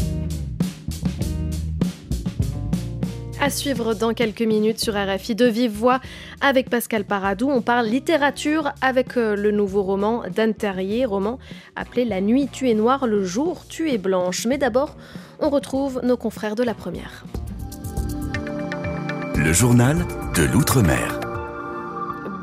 À 3.41 3.49
suivre 3.49 3.93
dans 3.93 4.13
quelques 4.13 4.41
minutes 4.41 4.79
sur 4.79 4.95
RFI 4.95 5.35
de 5.35 5.45
vive 5.45 5.71
voix 5.71 5.99
avec 6.39 6.69
Pascal 6.69 7.03
Paradou. 7.03 7.49
On 7.49 7.61
parle 7.61 7.85
littérature 7.85 8.71
avec 8.81 9.17
euh, 9.17 9.35
le 9.35 9.51
nouveau 9.51 9.83
roman 9.83 10.23
d'Anne 10.33 10.53
Terrier, 10.53 11.05
roman 11.05 11.37
appelé 11.75 12.05
La 12.05 12.21
nuit 12.21 12.47
tu 12.51 12.69
es 12.69 12.73
noire, 12.73 13.05
le 13.05 13.25
jour 13.25 13.65
tu 13.67 13.91
es 13.91 13.97
blanche. 13.97 14.45
Mais 14.45 14.57
d'abord, 14.57 14.95
on 15.39 15.49
retrouve 15.49 15.99
nos 16.03 16.17
confrères 16.17 16.55
de 16.55 16.63
la 16.63 16.73
première. 16.73 17.25
Le 19.35 19.51
journal 19.51 19.97
de 20.35 20.43
l'Outre-mer. 20.43 21.14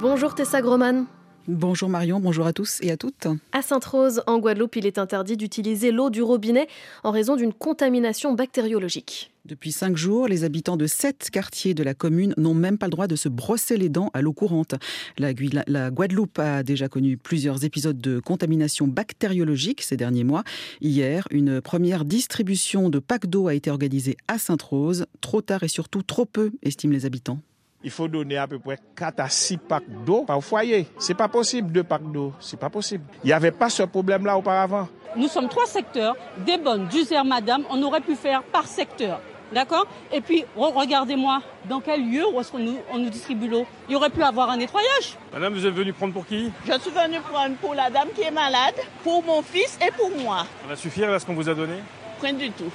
Bonjour 0.02 0.34
Tessa 0.34 0.60
Groman. 0.60 1.06
Bonjour 1.46 1.88
Marion, 1.88 2.18
bonjour 2.18 2.44
à 2.44 2.52
tous 2.52 2.80
et 2.82 2.90
à 2.90 2.96
toutes. 2.96 3.28
À 3.52 3.62
Sainte-Rose, 3.62 4.24
en 4.26 4.40
Guadeloupe, 4.40 4.74
il 4.74 4.84
est 4.84 4.98
interdit 4.98 5.36
d'utiliser 5.36 5.92
l'eau 5.92 6.10
du 6.10 6.22
robinet 6.22 6.66
en 7.04 7.12
raison 7.12 7.36
d'une 7.36 7.52
contamination 7.52 8.32
bactériologique. 8.32 9.30
Depuis 9.44 9.70
cinq 9.70 9.96
jours, 9.96 10.26
les 10.26 10.42
habitants 10.42 10.76
de 10.76 10.88
sept 10.88 11.30
quartiers 11.30 11.74
de 11.74 11.84
la 11.84 11.94
commune 11.94 12.34
n'ont 12.36 12.52
même 12.52 12.78
pas 12.78 12.86
le 12.86 12.90
droit 12.90 13.06
de 13.06 13.14
se 13.14 13.28
brosser 13.28 13.76
les 13.76 13.88
dents 13.88 14.10
à 14.12 14.22
l'eau 14.22 14.32
courante. 14.32 14.74
La, 15.18 15.32
Guadeloupe 15.32 16.40
a 16.40 16.64
déjà 16.64 16.88
connu 16.88 17.16
plusieurs 17.16 17.64
épisodes 17.64 17.98
de 17.98 18.18
contamination 18.18 18.88
bactériologique 18.88 19.82
ces 19.82 19.96
derniers 19.96 20.24
mois. 20.24 20.42
Hier, 20.80 21.28
une 21.30 21.60
première 21.60 22.04
distribution 22.04 22.88
de 22.88 22.98
packs 22.98 23.26
d'eau 23.26 23.46
a 23.46 23.54
été 23.54 23.70
organisée 23.70 24.16
à 24.26 24.38
Sainte-Rose. 24.38 25.06
Trop 25.20 25.42
tard 25.42 25.62
et 25.62 25.68
surtout 25.68 26.02
trop 26.02 26.24
peu, 26.24 26.50
estiment 26.64 26.92
les 26.92 27.06
habitants 27.06 27.38
il 27.84 27.90
faut 27.90 28.08
donner 28.08 28.36
à 28.36 28.46
peu 28.46 28.58
près 28.58 28.78
4 28.96 29.20
à 29.20 29.28
6 29.28 29.58
packs 29.58 30.04
d'eau 30.04 30.24
par 30.24 30.42
foyer. 30.42 30.86
C'est 30.98 31.14
pas 31.14 31.28
possible, 31.28 31.72
deux 31.72 31.84
packs 31.84 32.10
d'eau. 32.10 32.32
C'est 32.40 32.58
pas 32.58 32.70
possible. 32.70 33.04
Il 33.24 33.26
n'y 33.26 33.32
avait 33.32 33.50
pas 33.50 33.68
ce 33.68 33.82
problème-là 33.82 34.36
auparavant. 34.36 34.88
Nous 35.16 35.28
sommes 35.28 35.48
trois 35.48 35.66
secteurs, 35.66 36.16
des 36.38 36.58
bonnes, 36.58 36.88
du 36.88 37.02
madame. 37.24 37.64
On 37.70 37.82
aurait 37.82 38.00
pu 38.00 38.14
faire 38.14 38.42
par 38.42 38.66
secteur. 38.66 39.20
D'accord? 39.52 39.86
Et 40.10 40.22
puis, 40.22 40.46
regardez-moi, 40.56 41.42
dans 41.68 41.80
quel 41.80 42.10
lieu 42.10 42.24
où 42.32 42.40
est-ce 42.40 42.50
qu'on 42.50 42.58
nous, 42.58 42.78
on 42.90 42.98
nous 42.98 43.10
distribue 43.10 43.48
l'eau 43.48 43.66
Il 43.88 43.96
aurait 43.96 44.08
pu 44.08 44.22
avoir 44.22 44.48
un 44.48 44.56
nettoyage. 44.56 45.18
Madame, 45.30 45.52
vous 45.52 45.66
êtes 45.66 45.74
venue 45.74 45.92
prendre 45.92 46.14
pour 46.14 46.26
qui? 46.26 46.50
Je 46.66 46.72
suis 46.80 46.90
venue 46.90 47.20
prendre 47.20 47.56
pour 47.56 47.74
la 47.74 47.90
dame 47.90 48.08
qui 48.14 48.22
est 48.22 48.30
malade, 48.30 48.74
pour 49.04 49.22
mon 49.22 49.42
fils 49.42 49.78
et 49.86 49.90
pour 49.92 50.10
moi. 50.22 50.46
Ça 50.62 50.68
va 50.68 50.76
suffire 50.76 51.10
là 51.10 51.18
ce 51.18 51.26
qu'on 51.26 51.34
vous 51.34 51.50
a 51.50 51.54
donné? 51.54 51.74
Rien 52.22 52.32
du 52.32 52.50
tout. 52.50 52.72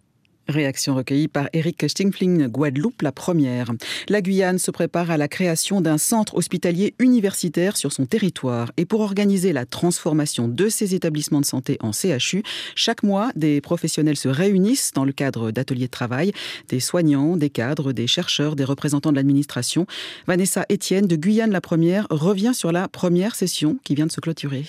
Réaction 0.48 0.96
recueillie 0.96 1.28
par 1.28 1.50
Eric 1.52 1.90
Stingfling, 1.90 2.48
Guadeloupe 2.48 3.02
la 3.02 3.12
première. 3.12 3.72
La 4.08 4.22
Guyane 4.22 4.60
se 4.60 4.72
prépare 4.72 5.12
à 5.12 5.18
la 5.18 5.28
création 5.28 5.82
d'un 5.82 5.98
centre 5.98 6.36
hospitalier 6.36 6.94
universitaire 7.00 7.76
sur 7.76 7.92
son 7.92 8.06
territoire. 8.06 8.72
Et 8.78 8.86
pour 8.86 9.02
organiser 9.02 9.52
la 9.52 9.66
transformation 9.66 10.48
de 10.48 10.70
ces 10.70 10.96
établissements 10.96 11.42
de 11.42 11.46
santé 11.46 11.78
en 11.82 11.92
CHU, 11.92 12.44
chaque 12.76 13.04
mois, 13.04 13.32
des 13.36 13.60
professionnels 13.60 14.16
se 14.16 14.30
réunissent 14.30 14.94
dans 14.94 15.06
le 15.06 15.12
cadre 15.12 15.52
d'ateliers 15.52 15.88
de 15.88 15.92
travail, 15.92 16.32
des 16.70 16.80
soignants, 16.80 17.36
des 17.36 17.50
cadres, 17.50 17.92
des 17.92 18.08
chercheurs, 18.08 18.56
des 18.56 18.64
représentants 18.64 19.12
de 19.12 19.18
l'administration. 19.18 19.86
Vanessa 20.28 20.66
Etienne 20.72 21.08
de 21.08 21.16
Guyane 21.18 21.52
la 21.52 21.62
première 21.62 22.08
revient 22.10 22.54
sur 22.54 22.72
la 22.72 22.88
première 22.88 23.36
session 23.36 23.78
qui 23.84 23.96
vient 23.96 24.08
de 24.08 24.12
se 24.12 24.22
clôturer. 24.22 24.64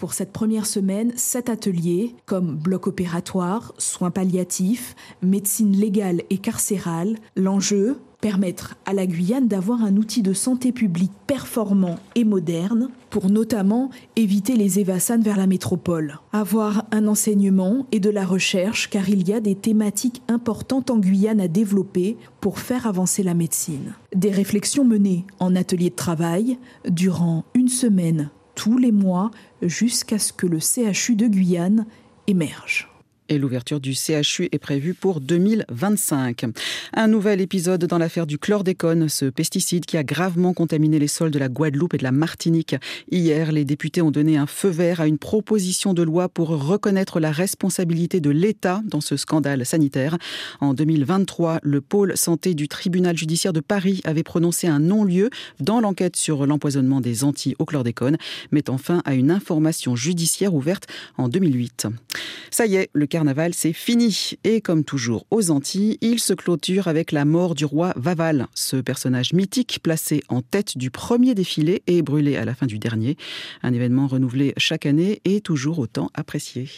Pour 0.00 0.14
cette 0.14 0.32
première 0.32 0.64
semaine, 0.64 1.12
sept 1.16 1.50
ateliers 1.50 2.14
comme 2.24 2.56
bloc 2.56 2.86
opératoire, 2.86 3.74
soins 3.76 4.10
palliatifs, 4.10 4.96
médecine 5.20 5.76
légale 5.76 6.22
et 6.30 6.38
carcérale. 6.38 7.18
L'enjeu 7.36 7.98
permettre 8.22 8.78
à 8.86 8.94
la 8.94 9.06
Guyane 9.06 9.46
d'avoir 9.46 9.84
un 9.84 9.98
outil 9.98 10.22
de 10.22 10.32
santé 10.32 10.72
publique 10.72 11.12
performant 11.26 11.98
et 12.14 12.24
moderne 12.24 12.88
pour 13.10 13.28
notamment 13.28 13.90
éviter 14.16 14.56
les 14.56 14.78
évassanes 14.78 15.20
vers 15.20 15.36
la 15.36 15.46
métropole. 15.46 16.18
Avoir 16.32 16.86
un 16.92 17.06
enseignement 17.06 17.86
et 17.92 18.00
de 18.00 18.08
la 18.08 18.24
recherche 18.24 18.88
car 18.88 19.10
il 19.10 19.28
y 19.28 19.34
a 19.34 19.40
des 19.40 19.54
thématiques 19.54 20.22
importantes 20.28 20.90
en 20.90 20.96
Guyane 20.96 21.42
à 21.42 21.48
développer 21.48 22.16
pour 22.40 22.58
faire 22.58 22.86
avancer 22.86 23.22
la 23.22 23.34
médecine. 23.34 23.92
Des 24.14 24.30
réflexions 24.30 24.84
menées 24.84 25.26
en 25.40 25.54
atelier 25.54 25.90
de 25.90 25.94
travail 25.94 26.56
durant 26.88 27.44
une 27.52 27.68
semaine 27.68 28.30
tous 28.60 28.76
les 28.76 28.92
mois 28.92 29.30
jusqu'à 29.62 30.18
ce 30.18 30.34
que 30.34 30.46
le 30.46 30.58
CHU 30.60 31.16
de 31.16 31.26
Guyane 31.26 31.86
émerge 32.26 32.89
et 33.30 33.38
l'ouverture 33.38 33.80
du 33.80 33.94
CHU 33.94 34.48
est 34.52 34.58
prévue 34.58 34.92
pour 34.92 35.20
2025. 35.20 36.44
Un 36.92 37.06
nouvel 37.06 37.40
épisode 37.40 37.86
dans 37.86 37.96
l'affaire 37.96 38.26
du 38.26 38.38
chlordécone, 38.38 39.08
ce 39.08 39.26
pesticide 39.26 39.86
qui 39.86 39.96
a 39.96 40.02
gravement 40.02 40.52
contaminé 40.52 40.98
les 40.98 41.06
sols 41.06 41.30
de 41.30 41.38
la 41.38 41.48
Guadeloupe 41.48 41.94
et 41.94 41.98
de 41.98 42.02
la 42.02 42.10
Martinique. 42.12 42.74
Hier, 43.10 43.52
les 43.52 43.64
députés 43.64 44.02
ont 44.02 44.10
donné 44.10 44.36
un 44.36 44.46
feu 44.46 44.68
vert 44.68 45.00
à 45.00 45.06
une 45.06 45.16
proposition 45.16 45.94
de 45.94 46.02
loi 46.02 46.28
pour 46.28 46.48
reconnaître 46.48 47.20
la 47.20 47.30
responsabilité 47.30 48.20
de 48.20 48.30
l'État 48.30 48.82
dans 48.84 49.00
ce 49.00 49.16
scandale 49.16 49.64
sanitaire. 49.64 50.18
En 50.60 50.74
2023, 50.74 51.60
le 51.62 51.80
pôle 51.80 52.16
santé 52.16 52.54
du 52.54 52.66
tribunal 52.66 53.16
judiciaire 53.16 53.52
de 53.52 53.60
Paris 53.60 54.00
avait 54.04 54.24
prononcé 54.24 54.66
un 54.66 54.80
non-lieu 54.80 55.30
dans 55.60 55.80
l'enquête 55.80 56.16
sur 56.16 56.46
l'empoisonnement 56.46 57.00
des 57.00 57.22
Antilles 57.22 57.54
au 57.60 57.64
chlordécone, 57.64 58.18
mettant 58.50 58.76
fin 58.76 59.02
à 59.04 59.14
une 59.14 59.30
information 59.30 59.94
judiciaire 59.94 60.52
ouverte 60.52 60.88
en 61.16 61.28
2008. 61.28 61.86
Ça 62.50 62.66
y 62.66 62.74
est, 62.74 62.90
le 62.92 63.06
cas 63.06 63.19
carnaval, 63.20 63.52
c'est 63.52 63.74
fini. 63.74 64.38
Et 64.44 64.62
comme 64.62 64.82
toujours 64.82 65.26
aux 65.30 65.50
Antilles, 65.50 65.98
il 66.00 66.20
se 66.20 66.32
clôture 66.32 66.88
avec 66.88 67.12
la 67.12 67.26
mort 67.26 67.54
du 67.54 67.66
roi 67.66 67.92
Vaval, 67.96 68.46
ce 68.54 68.76
personnage 68.76 69.34
mythique 69.34 69.80
placé 69.82 70.22
en 70.30 70.40
tête 70.40 70.78
du 70.78 70.90
premier 70.90 71.34
défilé 71.34 71.82
et 71.86 72.00
brûlé 72.00 72.38
à 72.38 72.46
la 72.46 72.54
fin 72.54 72.64
du 72.64 72.78
dernier. 72.78 73.18
Un 73.62 73.74
événement 73.74 74.06
renouvelé 74.06 74.54
chaque 74.56 74.86
année 74.86 75.20
et 75.26 75.42
toujours 75.42 75.80
autant 75.80 76.08
apprécié. 76.14 76.70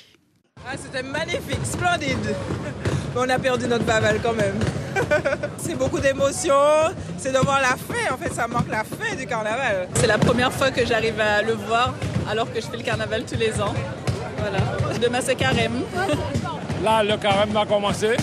Ah, 0.66 0.72
c'était 0.76 1.04
magnifique, 1.04 1.64
splendide. 1.64 2.34
On 3.14 3.28
a 3.28 3.38
perdu 3.38 3.68
notre 3.68 3.84
Vaval 3.84 4.18
quand 4.20 4.34
même. 4.34 4.58
c'est 5.58 5.78
beaucoup 5.78 6.00
d'émotions, 6.00 6.90
c'est 7.18 7.30
de 7.30 7.38
voir 7.38 7.60
la 7.60 7.76
fin. 7.76 8.12
En 8.12 8.16
fait, 8.16 8.34
ça 8.34 8.48
manque 8.48 8.68
la 8.68 8.82
fin 8.82 9.14
du 9.14 9.26
carnaval. 9.26 9.88
C'est 9.94 10.08
la 10.08 10.18
première 10.18 10.52
fois 10.52 10.72
que 10.72 10.84
j'arrive 10.84 11.20
à 11.20 11.40
le 11.40 11.52
voir 11.52 11.94
alors 12.28 12.52
que 12.52 12.60
je 12.60 12.66
fais 12.66 12.78
le 12.78 12.82
carnaval 12.82 13.24
tous 13.26 13.38
les 13.38 13.60
ans. 13.60 13.74
Voilà. 14.42 14.98
Demain, 14.98 15.20
c'est 15.20 15.34
carême. 15.34 15.82
Là, 16.82 17.02
le 17.02 17.16
carême 17.16 17.50
va 17.50 17.64
commencer, 17.64 18.16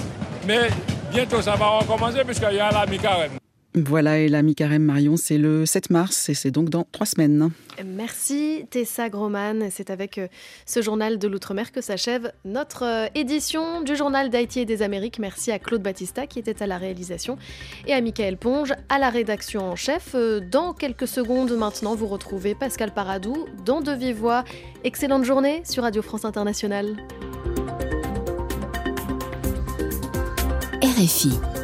mais 0.46 0.70
bientôt, 1.12 1.42
ça 1.42 1.56
va 1.56 1.80
recommencer 1.80 2.24
puisqu'il 2.26 2.56
y 2.56 2.60
a 2.60 2.72
la 2.72 2.86
mi-carême. 2.86 3.32
Voilà, 3.76 4.18
et 4.18 4.28
la 4.30 4.42
mi-carême 4.42 4.82
Marion, 4.82 5.16
c'est 5.16 5.38
le 5.38 5.64
7 5.64 5.92
mars 5.92 6.28
et 6.30 6.34
c'est 6.34 6.50
donc 6.50 6.70
dans 6.70 6.88
trois 6.92 7.06
semaines. 7.06 7.52
Merci 7.86 8.66
Tessa 8.72 9.10
Groman. 9.10 9.70
C'est 9.70 9.92
avec 9.92 10.18
euh, 10.18 10.28
ce 10.66 10.82
journal 10.82 11.20
de 11.20 11.28
l'Outre-mer 11.28 11.72
que 11.72 11.80
s'achève 11.80 12.32
notre 12.46 12.84
euh, 12.84 13.08
édition 13.14 13.82
du 13.82 13.96
journal 13.96 14.32
d'Haïti 14.32 14.62
et 14.62 14.66
des 14.66 14.82
Amériques. 14.82 15.20
Merci 15.20 15.52
à 15.52 15.60
Claude 15.60 15.84
Battista 15.84 16.26
qui 16.26 16.40
était 16.40 16.64
à 16.64 16.68
la 16.68 16.80
réalisation 16.80 17.38
et 17.86 17.94
à 17.94 18.02
Michael 18.02 18.38
Ponge 18.38 18.74
à 18.90 18.98
la 18.98 19.12
rédaction 19.12 19.62
en 19.62 19.76
chef. 19.76 20.16
Euh, 20.16 20.40
dans 20.40 20.74
quelques 20.74 21.08
secondes 21.08 21.52
maintenant, 21.52 21.94
vous 21.94 22.08
retrouvez 22.08 22.56
Pascal 22.56 22.92
Paradou 22.92 23.46
dans 23.66 23.82
De 23.82 23.92
Vive 23.92 24.18
Voix. 24.18 24.44
Excellente 24.84 25.26
journée 25.26 25.62
sur 25.64 25.84
Radio 25.84 26.02
France 26.02 26.26
Internationale. 26.26 26.98
RFI. 30.82 31.59